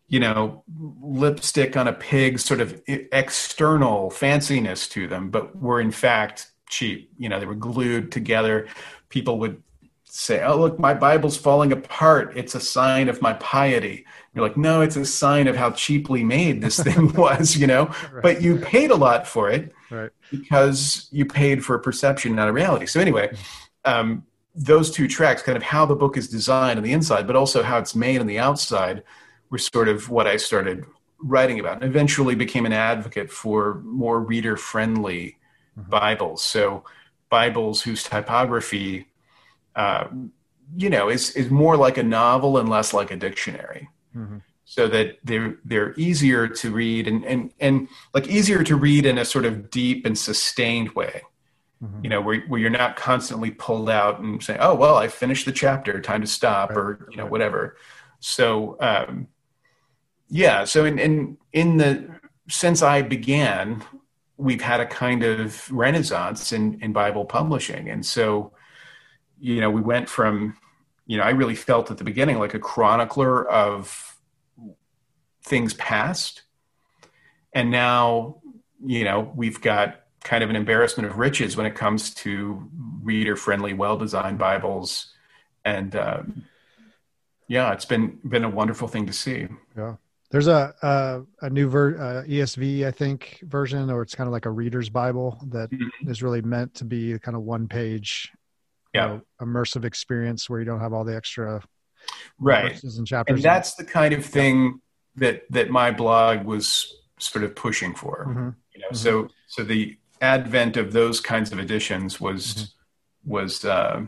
[0.07, 0.63] you know
[0.99, 7.11] lipstick on a pig sort of external fanciness to them but were in fact cheap.
[7.17, 8.67] You know, they were glued together.
[9.09, 9.61] People would
[10.05, 12.33] say, "Oh, look, my Bible's falling apart.
[12.35, 16.23] It's a sign of my piety." You're like, "No, it's a sign of how cheaply
[16.23, 18.21] made this thing was." You know, right.
[18.21, 20.11] but you paid a lot for it right.
[20.31, 22.85] because you paid for a perception, not a reality.
[22.85, 23.35] So anyway.
[23.85, 24.25] Um,
[24.59, 27.61] those two tracks, kind of how the book is designed on the inside, but also
[27.61, 29.03] how it's made on the outside,
[29.51, 30.83] were sort of what I started
[31.19, 35.36] writing about and eventually became an advocate for more reader friendly
[35.77, 35.89] mm-hmm.
[35.89, 36.43] Bibles.
[36.43, 36.83] So
[37.29, 39.07] Bibles whose typography,
[39.75, 40.07] uh,
[40.75, 43.89] you know, is is more like a novel and less like a dictionary.
[44.15, 44.37] Mm-hmm.
[44.65, 49.17] So that they're they're easier to read and, and and like easier to read in
[49.17, 51.21] a sort of deep and sustained way.
[51.83, 52.03] Mm-hmm.
[52.03, 55.45] You know, where where you're not constantly pulled out and saying, "Oh, well, I finished
[55.45, 56.77] the chapter, time to stop," right.
[56.77, 57.31] or you know, right.
[57.31, 57.77] whatever.
[58.19, 59.27] So, um,
[60.27, 60.65] yeah.
[60.65, 62.09] So in in in the
[62.49, 63.83] since I began
[64.37, 67.89] we've had a kind of renaissance in, in Bible publishing.
[67.89, 68.53] And so,
[69.39, 70.55] you know, we went from,
[71.05, 74.17] you know, I really felt at the beginning like a chronicler of
[75.41, 76.43] things past.
[77.53, 78.41] And now,
[78.85, 82.69] you know, we've got kind of an embarrassment of riches when it comes to
[83.01, 85.13] reader friendly, well designed Bibles.
[85.65, 86.43] And, um,
[87.47, 89.47] yeah, it's been been a wonderful thing to see.
[89.75, 89.95] Yeah.
[90.29, 94.33] There's a a, a new ver, uh, ESV, I think, version, or it's kind of
[94.33, 96.09] like a reader's Bible that mm-hmm.
[96.09, 98.31] is really meant to be kind of one page,
[98.93, 101.61] yeah, you know, immersive experience where you don't have all the extra
[102.39, 103.35] right verses and chapters.
[103.35, 104.81] And that's the kind of thing
[105.15, 108.25] that that my blog was sort of pushing for.
[108.27, 108.49] Mm-hmm.
[108.73, 108.95] You know, mm-hmm.
[108.95, 113.31] so so the advent of those kinds of editions was mm-hmm.
[113.31, 114.01] was uh,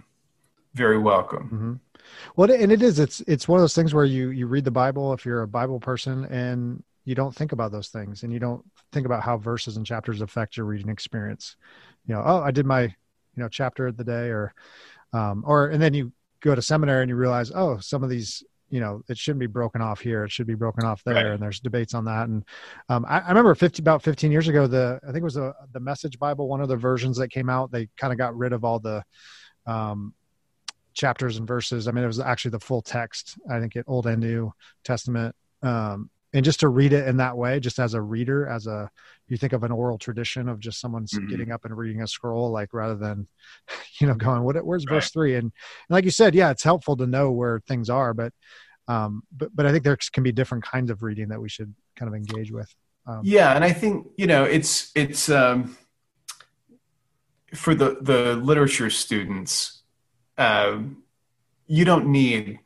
[0.74, 1.80] very welcome.
[2.40, 3.00] Well, and it is.
[3.00, 5.48] It's it's one of those things where you you read the Bible if you're a
[5.48, 8.64] Bible person, and you don't think about those things, and you don't
[8.94, 11.58] think about how verses and chapters affect your reading experience.
[12.08, 12.94] You know, oh, I did my you
[13.36, 14.54] know chapter of the day, or
[15.12, 18.42] um, or and then you go to seminary and you realize, oh, some of these
[18.70, 21.26] you know it shouldn't be broken off here it should be broken off there right.
[21.26, 22.46] and there's debates on that and
[22.88, 25.56] um, I, I, remember 50 about 15 years ago the i think it was a,
[25.74, 28.54] the message bible one of the versions that came out they kind of got rid
[28.54, 29.04] of all the
[29.66, 30.14] um,
[30.94, 31.88] chapters and verses.
[31.88, 33.38] I mean, it was actually the full text.
[33.50, 35.36] I think it Old and New Testament.
[35.62, 38.90] Um, and just to read it in that way, just as a reader, as a
[39.28, 41.28] you think of an oral tradition of just someone mm-hmm.
[41.28, 43.28] getting up and reading a scroll, like rather than,
[44.00, 44.96] you know, going, what where's right.
[44.96, 45.36] verse three?
[45.36, 45.52] And, and,
[45.90, 48.34] like you said, yeah, it's helpful to know where things are, but
[48.88, 51.74] um, but but I think there can be different kinds of reading that we should
[51.96, 52.74] kind of engage with.
[53.06, 55.78] Um, yeah, and I think you know it's it's um,
[57.54, 59.79] for the the literature students
[60.40, 61.04] um,
[61.68, 62.60] you don't need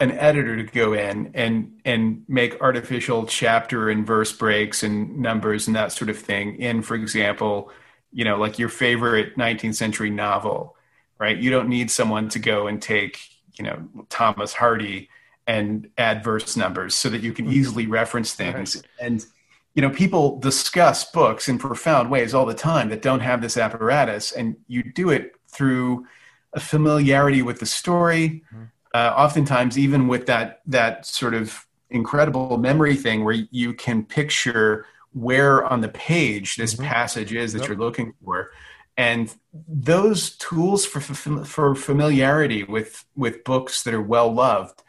[0.00, 5.66] an editor to go in and and make artificial chapter and verse breaks and numbers
[5.66, 7.72] and that sort of thing in for example
[8.12, 10.76] you know like your favorite 19th century novel
[11.18, 11.36] right?
[11.36, 13.18] You don't need someone to go and take
[13.54, 15.08] you know thomas hardy
[15.48, 18.76] and add verse numbers so that you can easily reference things.
[18.76, 18.84] Right.
[19.00, 19.26] and
[19.74, 23.56] you know people discuss books in profound ways all the time that don't have this
[23.56, 26.06] apparatus and you do it through
[26.52, 28.42] a familiarity with the story.
[28.52, 28.64] Mm-hmm.
[28.94, 34.86] Uh, oftentimes, even with that that sort of incredible memory thing, where you can picture
[35.12, 36.84] where on the page this mm-hmm.
[36.84, 37.68] passage is that yep.
[37.68, 38.50] you're looking for,
[38.96, 39.34] and
[39.68, 44.82] those tools for for familiarity with with books that are well loved,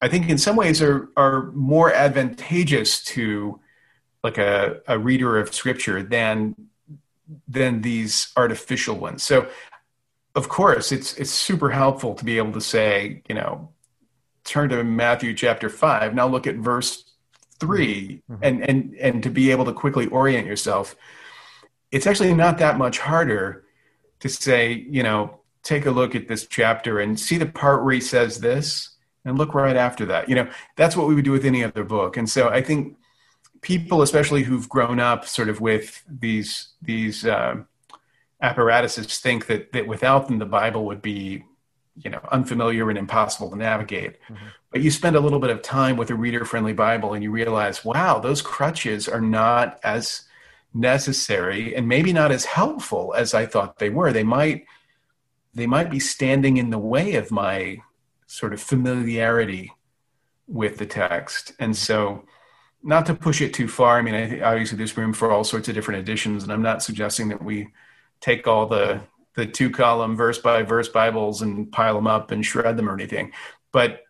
[0.00, 3.60] I think in some ways are are more advantageous to
[4.22, 6.54] like a, a reader of scripture than
[7.48, 9.22] than these artificial ones.
[9.22, 9.48] So
[10.34, 13.70] of course, it's it's super helpful to be able to say, you know,
[14.44, 16.14] turn to Matthew chapter five.
[16.14, 17.14] Now look at verse
[17.60, 18.42] 3 mm-hmm.
[18.42, 20.96] and and and to be able to quickly orient yourself
[21.90, 23.64] it's actually not that much harder
[24.20, 27.94] to say you know take a look at this chapter and see the part where
[27.94, 31.32] he says this and look right after that you know that's what we would do
[31.32, 32.96] with any other book and so i think
[33.60, 37.56] people especially who've grown up sort of with these these uh,
[38.44, 41.44] apparatuses think that that without them the bible would be
[41.96, 44.18] you know unfamiliar and impossible to navigate.
[44.28, 44.46] Mm-hmm.
[44.70, 47.30] but you spend a little bit of time with a reader friendly bible and you
[47.30, 50.24] realize wow those crutches are not as
[50.74, 54.12] necessary and maybe not as helpful as i thought they were.
[54.12, 54.66] They might
[55.54, 57.78] they might be standing in the way of my
[58.26, 59.70] sort of familiarity
[60.48, 61.52] with the text.
[61.60, 62.24] And so
[62.84, 65.68] not to push it too far i mean I, obviously there's room for all sorts
[65.68, 67.68] of different editions and i'm not suggesting that we
[68.24, 69.02] take all the
[69.34, 72.94] the two column verse by verse Bibles and pile them up and shred them or
[72.94, 73.32] anything.
[73.72, 74.02] But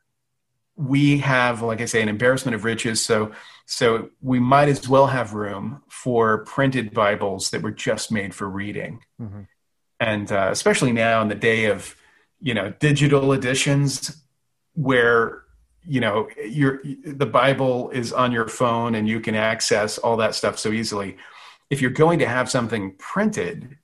[0.76, 3.00] we have, like I say, an embarrassment of riches.
[3.00, 3.32] So,
[3.64, 8.48] so we might as well have room for printed Bibles that were just made for
[8.48, 9.00] reading.
[9.20, 9.42] Mm-hmm.
[10.00, 11.96] And uh, especially now in the day of,
[12.40, 14.22] you know, digital editions
[14.74, 15.44] where
[15.86, 20.34] you know your the bible is on your phone and you can access all that
[20.34, 21.18] stuff so easily
[21.68, 23.76] if you're going to have something printed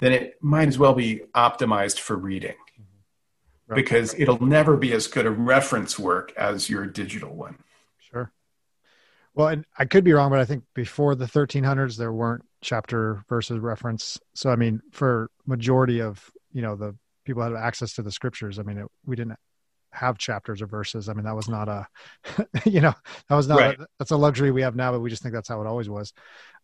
[0.00, 3.72] then it might as well be optimized for reading mm-hmm.
[3.72, 3.76] right.
[3.76, 7.58] because it'll never be as good a reference work as your digital one.
[7.98, 8.32] Sure.
[9.34, 13.24] Well, and I could be wrong, but I think before the 1300s, there weren't chapter
[13.28, 14.18] verses reference.
[14.34, 18.10] So, I mean, for majority of, you know, the people that have access to the
[18.10, 19.36] scriptures, I mean, it, we didn't
[19.92, 21.08] have chapters or verses.
[21.08, 21.86] I mean, that was not a,
[22.64, 22.94] you know,
[23.28, 23.80] that was not, right.
[23.80, 25.88] a, that's a luxury we have now, but we just think that's how it always
[25.88, 26.12] was.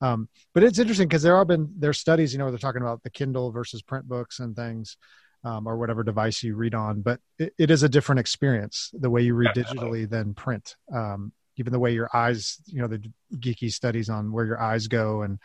[0.00, 2.82] Um, but it's interesting because there have been, there's studies, you know, where they're talking
[2.82, 4.96] about the Kindle versus print books and things,
[5.44, 9.10] um, or whatever device you read on, but it, it is a different experience, the
[9.10, 10.76] way you read digitally than print.
[10.92, 13.02] Um, even the way your eyes, you know, the
[13.36, 15.38] geeky studies on where your eyes go and,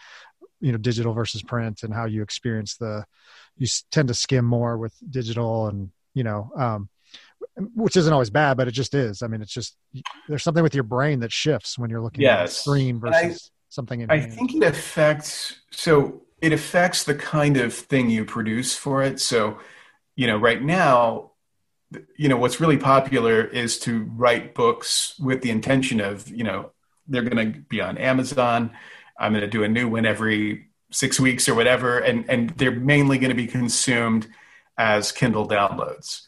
[0.59, 3.05] you know, digital versus print and how you experience the,
[3.57, 6.89] you tend to skim more with digital and, you know, um,
[7.75, 9.21] which isn't always bad, but it just is.
[9.21, 9.75] I mean, it's just
[10.27, 12.39] there's something with your brain that shifts when you're looking yes.
[12.39, 14.09] at a screen versus I, something.
[14.09, 15.61] I think it affects.
[15.71, 19.19] So it affects the kind of thing you produce for it.
[19.19, 19.59] So,
[20.15, 21.31] you know, right now,
[22.17, 26.71] you know, what's really popular is to write books with the intention of, you know,
[27.07, 28.71] they're going to be on Amazon.
[29.19, 32.71] I'm going to do a new one every six weeks or whatever, and and they're
[32.71, 34.27] mainly going to be consumed
[34.77, 36.21] as Kindle downloads.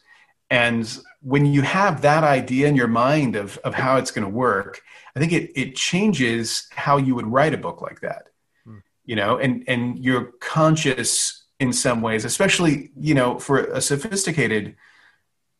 [0.49, 0.85] And
[1.23, 4.81] when you have that idea in your mind of, of how it's going to work,
[5.15, 8.27] I think it, it changes how you would write a book like that.
[8.65, 8.79] Hmm.
[9.05, 14.75] You know, and, and you're conscious in some ways, especially, you know, for a sophisticated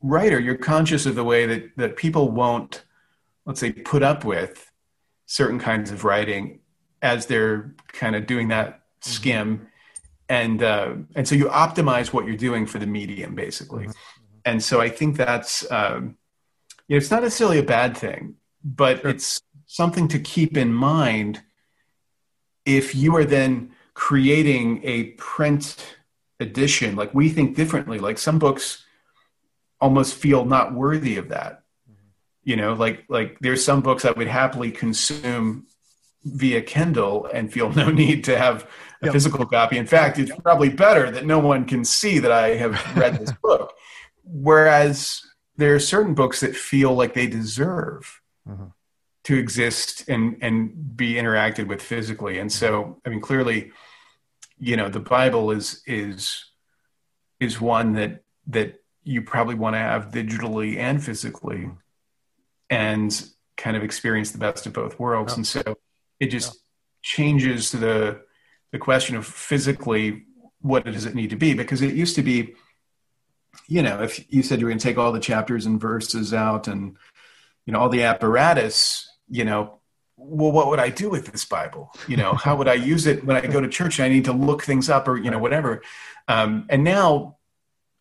[0.02, 2.84] writer, you're conscious of the way that, that people won't,
[3.46, 4.70] let's say, put up with
[5.28, 6.60] certain kinds of writing
[7.02, 9.12] as they're kind of doing that mm-hmm.
[9.12, 9.68] skim.
[10.28, 13.86] And, uh, and so you optimize what you're doing for the medium, basically.
[13.86, 16.18] Mm-hmm and so I think that's um,
[16.88, 19.12] you know it's not necessarily a bad thing, but sure.
[19.12, 21.42] it's something to keep in mind
[22.66, 25.98] if you are then creating a print
[26.40, 26.96] edition.
[26.96, 28.00] Like we think differently.
[28.00, 28.84] Like some books
[29.80, 31.64] almost feel not worthy of that.
[31.90, 32.08] Mm-hmm.
[32.44, 35.68] You know, like like there's some books I would happily consume
[36.24, 38.64] via Kindle and feel no need to have
[39.02, 39.14] a yep.
[39.14, 39.78] physical copy.
[39.78, 43.34] In fact, it's probably better that no one can see that I have read this
[43.44, 43.74] book.
[44.24, 45.22] Whereas
[45.58, 48.66] there are certain books that feel like they deserve mm-hmm.
[49.26, 52.40] to exist and and be interacted with physically.
[52.40, 53.72] And so, I mean, clearly,
[54.58, 56.46] you know, the Bible is is
[57.40, 61.76] is one that that you probably want to have digitally and physically, mm-hmm.
[62.70, 65.34] and kind of experience the best of both worlds.
[65.34, 65.38] Yeah.
[65.38, 65.78] And so,
[66.20, 66.60] it just yeah.
[67.04, 68.22] changes the
[68.72, 70.26] the question of physically
[70.62, 72.56] what does it need to be because it used to be
[73.68, 76.34] you know, if you said you were going to take all the chapters and verses
[76.34, 76.98] out and,
[77.66, 79.80] you know, all the apparatus, you know,
[80.18, 81.92] well, what would I do with this Bible?
[82.08, 84.26] You know, how would I use it when I go to church and I need
[84.26, 85.82] to look things up or, you know, whatever.
[86.28, 87.38] Um, and now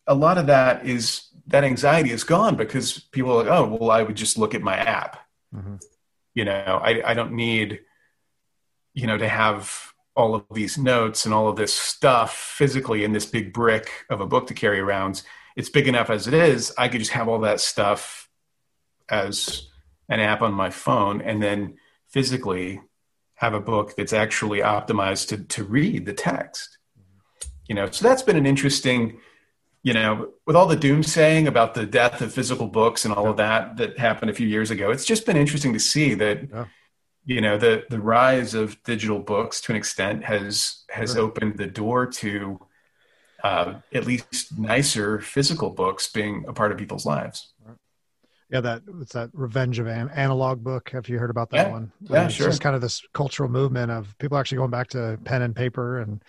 [0.06, 3.90] a lot of that is, that anxiety is gone because people are like, oh, well,
[3.90, 5.18] I would just look at my app.
[5.54, 5.76] Mm-hmm.
[6.34, 7.80] You know, I, I don't need,
[8.94, 13.12] you know, to have all of these notes and all of this stuff physically in
[13.12, 15.22] this big brick of a book to carry around
[15.56, 16.72] it's big enough as it is.
[16.78, 18.28] I could just have all that stuff
[19.08, 19.68] as
[20.08, 21.76] an app on my phone and then
[22.08, 22.80] physically
[23.36, 26.78] have a book that's actually optimized to, to read the text.
[27.68, 29.18] You know, so that's been an interesting,
[29.82, 33.36] you know, with all the doomsaying about the death of physical books and all of
[33.38, 36.64] that that happened a few years ago, it's just been interesting to see that, yeah.
[37.24, 41.22] you know the the rise of digital books to an extent has has Sure.
[41.22, 42.58] opened the door to
[43.42, 47.52] uh, at least nicer physical books being a part of people's lives.
[48.50, 50.90] Yeah, that it's that Revenge of An- Analog book.
[50.90, 51.72] Have you heard about that Yeah.
[51.72, 51.92] one?
[52.02, 52.46] Yeah, it's sure.
[52.48, 56.00] just kind of this cultural movement of people actually going back to pen and paper
[56.00, 56.22] and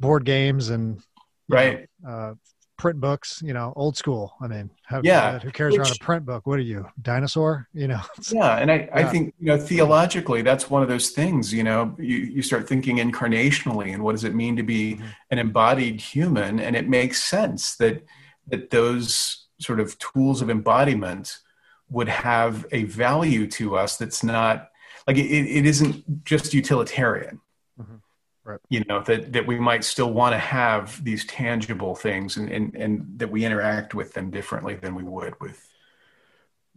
[0.00, 1.00] board games and
[1.48, 1.88] Right.
[2.02, 2.34] know, uh,
[2.76, 3.42] print books.
[3.44, 4.34] You know, old school.
[4.40, 6.46] I mean, how, Yeah, who cares around which- a print book?
[6.46, 7.68] What are you, dinosaur?
[7.72, 8.00] You know,
[8.30, 11.52] Yeah, and I, I think you know theologically that's one of those things.
[11.52, 15.04] You know, you you start thinking incarnationally, and what does it mean to be Mhm.
[15.30, 16.60] an embodied human?
[16.60, 18.04] And it makes sense that
[18.48, 21.38] that those sort of tools of embodiment
[21.88, 24.68] would have a value to us that's not
[25.06, 27.40] like it, it isn't just utilitarian.
[28.46, 28.60] Right.
[28.68, 32.74] You know that that we might still want to have these tangible things, and and
[32.76, 35.68] and that we interact with them differently than we would with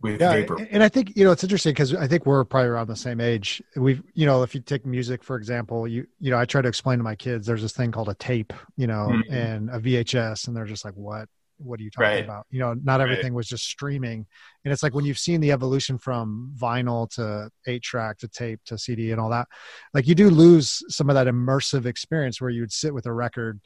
[0.02, 0.58] with yeah, paper.
[0.72, 3.22] and I think you know it's interesting because I think we're probably around the same
[3.22, 3.62] age.
[3.76, 6.68] We've you know if you take music for example, you you know I try to
[6.68, 9.32] explain to my kids there's this thing called a tape, you know, Mhm.
[9.32, 11.30] and a VHS, and they're just like, what?
[11.60, 12.24] What are you talking Right.
[12.24, 12.46] about?
[12.50, 13.10] You know, not Right.
[13.10, 14.26] everything was just streaming,
[14.66, 18.60] and it's like when you've seen the evolution from vinyl to eight track to tape
[18.66, 19.48] to CD and all that,
[19.94, 23.14] like you do lose some of that immersive experience where you would sit with a
[23.14, 23.60] record,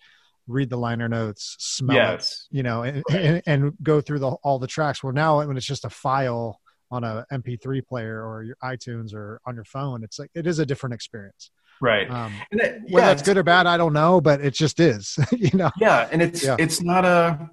[0.47, 4.59] read the liner notes, smell it, you know, and, and, and go through the, all
[4.59, 5.01] the tracks.
[5.03, 6.59] Where now, when it's just a file
[6.91, 10.59] on a MP3 player or your iTunes or on your phone, it's like it is
[10.59, 11.49] a different experience.
[11.81, 12.09] Right.
[12.09, 14.79] Um, And that, whether that's it's- good or bad, I don't know, but it just
[14.79, 15.17] is.
[15.31, 16.55] you know, Yeah, and it's Yeah.
[16.59, 17.49] it's not a.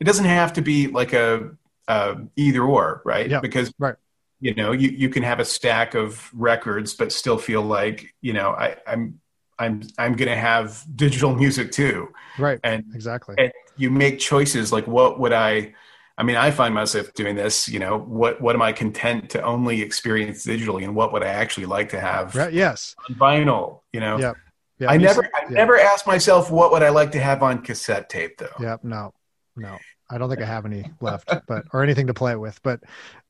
[0.00, 1.50] It doesn't have to be like a,
[1.88, 3.28] a either or, right?
[3.30, 3.94] Yeah, Because right.
[4.40, 8.32] you know you you can have a stack of records, but still feel like you
[8.32, 9.20] know I, I'm
[9.58, 12.60] I'm I'm gonna have digital music too, right?
[12.62, 13.34] and Exactly.
[13.38, 15.74] and you make choices like what would I.
[16.18, 17.68] I mean, I find myself doing this.
[17.68, 21.28] You know, what what am I content to only experience digitally, and what would I
[21.28, 22.52] actually like to have Right.
[22.54, 22.94] Yes.
[23.08, 23.80] on vinyl?
[23.92, 24.32] You know, Yeah.
[24.78, 24.90] Yeah.
[24.90, 25.48] I never I yeah.
[25.50, 28.56] never asked myself what would I like to have on cassette tape though.
[28.60, 28.76] Yeah.
[28.82, 29.12] No.
[29.56, 29.78] No.
[30.08, 32.62] I don't think I have any left, but or anything to play it with.
[32.62, 32.80] But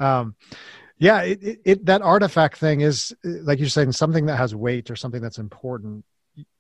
[0.00, 0.34] um,
[0.98, 4.90] yeah, it, it, it that artifact thing is like you're saying something that has weight
[4.90, 6.04] or something that's important.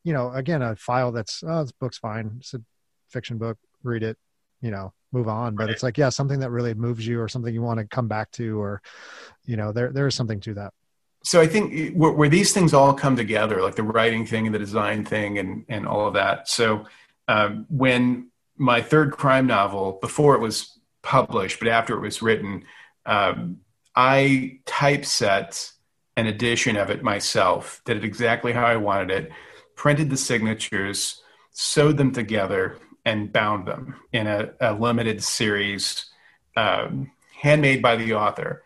[0.04, 2.36] You know, again, a file that's oh, this book's fine.
[2.38, 2.60] It's a
[3.10, 3.58] fiction book.
[3.82, 4.16] Read it.
[4.62, 5.54] You know, move on.
[5.54, 5.70] But Right.
[5.72, 8.30] it's like yeah, something that really moves you or something you want to come back
[8.32, 8.80] to, or
[9.44, 10.72] you know, there there is something to that.
[11.24, 14.54] so I think where, where these things all come together, like the writing thing and
[14.54, 16.48] the design thing and, and all of that.
[16.48, 16.86] So
[17.28, 22.64] um, when my third crime novel, before it was published, but after it was written,
[23.04, 23.58] um,
[23.94, 25.72] I typeset
[26.16, 29.32] an edition of it myself, did it exactly how I wanted it,
[29.74, 36.06] printed the signatures, sewed them together, and bound them in a, a limited series,
[36.56, 38.64] um, handmade by the author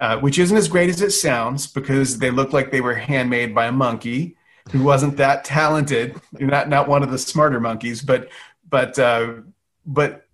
[0.00, 3.54] uh, which isn't as great as it sounds because they look like they were handmade
[3.54, 4.36] by a monkey
[4.70, 8.28] who wasn't that talented, not not one of the smarter monkeys, but
[8.68, 9.34] but uh,
[9.86, 10.26] but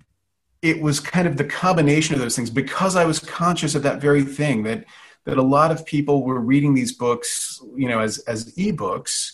[0.62, 4.00] it was kind of the combination of those things because I was conscious of that
[4.00, 4.84] very thing that
[5.24, 9.32] that a lot of people were reading these books, you know, as as ebooks,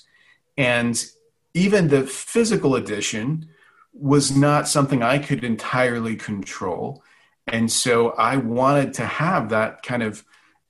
[0.56, 1.04] and
[1.54, 3.48] even the physical edition
[3.92, 7.02] was not something I could entirely control.
[7.48, 10.24] And so I wanted to have that kind of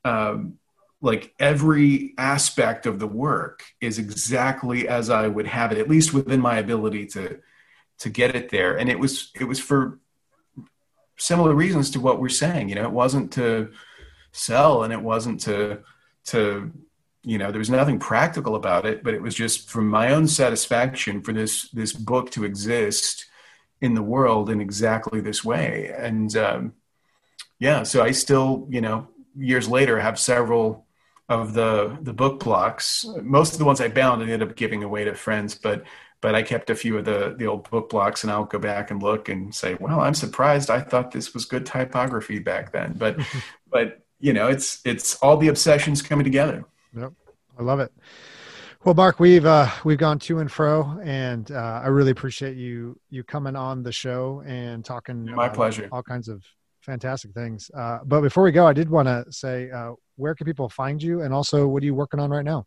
[0.04, 0.58] um,
[1.02, 6.14] like every aspect of the work is exactly as I would have it, at least
[6.14, 7.40] within my ability to
[8.00, 8.78] to get it there.
[8.78, 9.98] And it was it was for
[11.16, 12.68] similar reasons to what we're saying.
[12.68, 13.72] You know, it wasn't to
[14.32, 15.80] sell, and it wasn't to
[16.26, 16.72] to
[17.22, 20.26] you know there was nothing practical about it, but it was just for my own
[20.26, 23.26] satisfaction for this this book to exist
[23.80, 25.92] in the world in exactly this way.
[25.96, 26.74] And um,
[27.58, 30.86] yeah, so I still, you know, years later have several
[31.28, 33.06] of the the book blocks.
[33.22, 35.84] Most of the ones I bound, I ended up giving away to friends, but
[36.20, 38.90] but I kept a few of the the old book blocks, and I'll go back
[38.90, 40.70] and look and say, well, I'm surprised.
[40.70, 43.18] I thought this was good typography back then, but
[43.70, 46.64] but you know, it's it's all the obsessions coming together.
[47.58, 47.92] I love it.
[48.84, 52.98] Well, Mark, we've uh, we've gone to and fro, and uh, I really appreciate you
[53.10, 55.26] you coming on the show and talking.
[55.26, 55.88] My about pleasure.
[55.92, 56.42] All kinds of
[56.80, 57.70] fantastic things.
[57.74, 61.02] Uh, but before we go, I did want to say, uh, where can people find
[61.02, 62.66] you, and also what are you working on right now?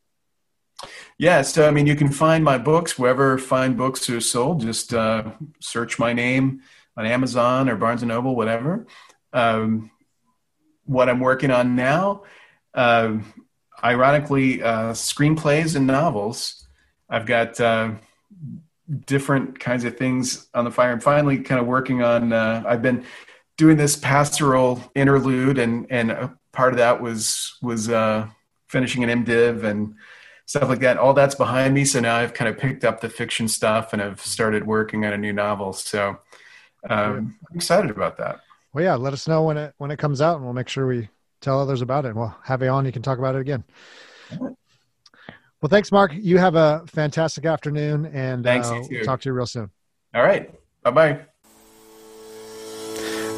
[1.17, 4.61] Yeah, so I mean, you can find my books wherever fine books are sold.
[4.61, 6.61] Just uh, search my name
[6.97, 8.85] on Amazon or Barnes and Noble, whatever.
[9.31, 9.91] Um,
[10.85, 12.23] what I'm working on now,
[12.73, 13.17] uh,
[13.83, 16.67] ironically, uh, screenplays and novels.
[17.09, 17.91] I've got uh,
[19.05, 20.91] different kinds of things on the fire.
[20.91, 22.33] I'm finally kind of working on.
[22.33, 23.05] Uh, I've been
[23.57, 27.89] doing this pastoral interlude, and and a part of that was was.
[27.89, 28.27] Uh,
[28.73, 29.93] finishing an MDiv and
[30.45, 30.97] stuff like that.
[30.97, 31.85] All that's behind me.
[31.85, 35.13] So now I've kind of picked up the fiction stuff and I've started working on
[35.13, 35.73] a new novel.
[35.73, 36.19] So
[36.89, 38.41] um, I'm excited about that.
[38.73, 40.87] Well, yeah, let us know when it when it comes out, and we'll make sure
[40.87, 41.09] we
[41.41, 42.15] tell others about it.
[42.15, 42.85] We'll have you on.
[42.85, 43.63] You can talk about it again.
[44.39, 46.11] Well, thanks, Mark.
[46.13, 48.67] You have a fantastic afternoon, and thanks.
[48.67, 49.69] Uh, we'll talk to you real soon.
[50.13, 50.53] All right.
[50.83, 51.32] Bye bye.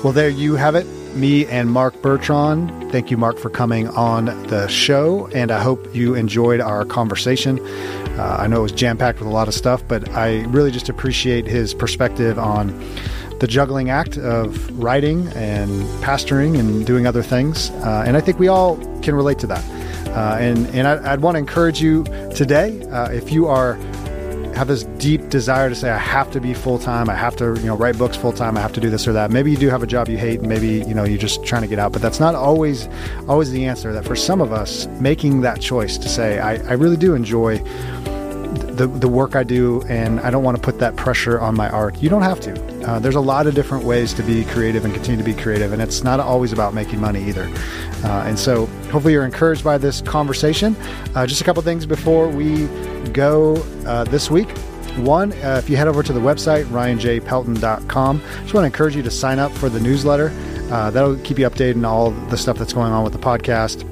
[0.06, 0.86] Well, there you have it.
[1.16, 2.92] Me and Mark Bertrand.
[2.92, 7.60] Thank you, Mark, for coming on the show, and I hope you enjoyed our conversation.
[8.16, 10.70] Uh, I know it was jam packed with a lot of stuff, but I really
[10.70, 12.68] just appreciate his perspective on
[13.40, 17.72] the juggling act of writing and pastoring and doing other things.
[17.72, 19.66] Uh, and I think we all can relate to that.
[20.10, 22.04] Uh, and and I, would want to encourage you
[22.36, 23.76] today, uh, if you are
[24.56, 27.56] have this deep desire to say, I have to be full time, I have to,
[27.56, 29.30] you know, write books full time, I have to do this or that.
[29.32, 31.68] Maybe you do have a job you hate, maybe you know you're just trying to
[31.68, 32.88] get out, but that's not always
[33.28, 33.92] always the answer.
[33.92, 37.58] That for some of us, making that choice to say, I, I really do enjoy
[38.76, 41.70] the, the work I do, and I don't want to put that pressure on my
[41.70, 42.02] art.
[42.02, 42.86] You don't have to.
[42.86, 45.72] Uh, there's a lot of different ways to be creative and continue to be creative,
[45.74, 47.50] and it's not always about making money either.
[48.04, 50.74] Uh, and so, hopefully, you're encouraged by this conversation.
[51.16, 52.66] Uh, just a couple things before we
[53.10, 54.50] go uh, this week.
[54.96, 58.96] One, uh, if you head over to the website, ryanjpelton.com, I just want to encourage
[58.96, 60.32] you to sign up for the newsletter.
[60.72, 63.84] Uh, that'll keep you updated on all the stuff that's going on with the podcast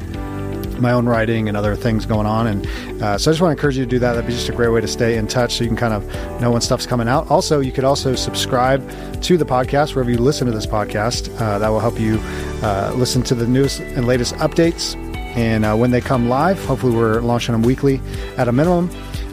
[0.80, 2.48] my own writing and other things going on.
[2.48, 2.66] And
[3.02, 4.14] uh, so I just want to encourage you to do that.
[4.14, 6.06] That'd be just a great way to stay in touch so you can kind of
[6.42, 7.30] know when stuff's coming out.
[7.30, 8.82] Also, you could also subscribe
[9.22, 11.34] to the podcast wherever you listen to this podcast.
[11.40, 12.20] Uh, that will help you
[12.62, 14.96] uh, listen to the newest and latest updates.
[15.36, 18.00] And uh, when they come live, hopefully we're launching them weekly
[18.38, 18.90] at a minimum.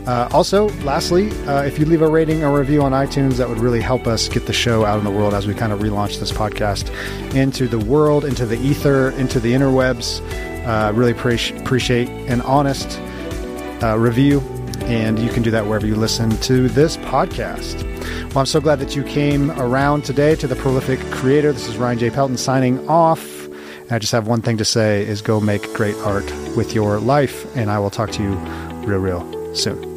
[0.07, 3.59] Uh, also, lastly, uh, if you leave a rating or review on iTunes, that would
[3.59, 6.19] really help us get the show out in the world as we kind of relaunch
[6.19, 6.91] this podcast
[7.35, 10.21] into the world, into the ether, into the interwebs.
[10.67, 12.99] Uh, really pre- appreciate an honest
[13.83, 14.41] uh, review,
[14.85, 17.83] and you can do that wherever you listen to this podcast.
[18.29, 21.53] Well, I'm so glad that you came around today to the Prolific Creator.
[21.53, 22.11] This is Ryan J.
[22.11, 23.47] Pelton signing off.
[23.83, 26.25] And I just have one thing to say is go make great art
[26.57, 28.35] with your life, and I will talk to you
[28.87, 29.90] real, real soon.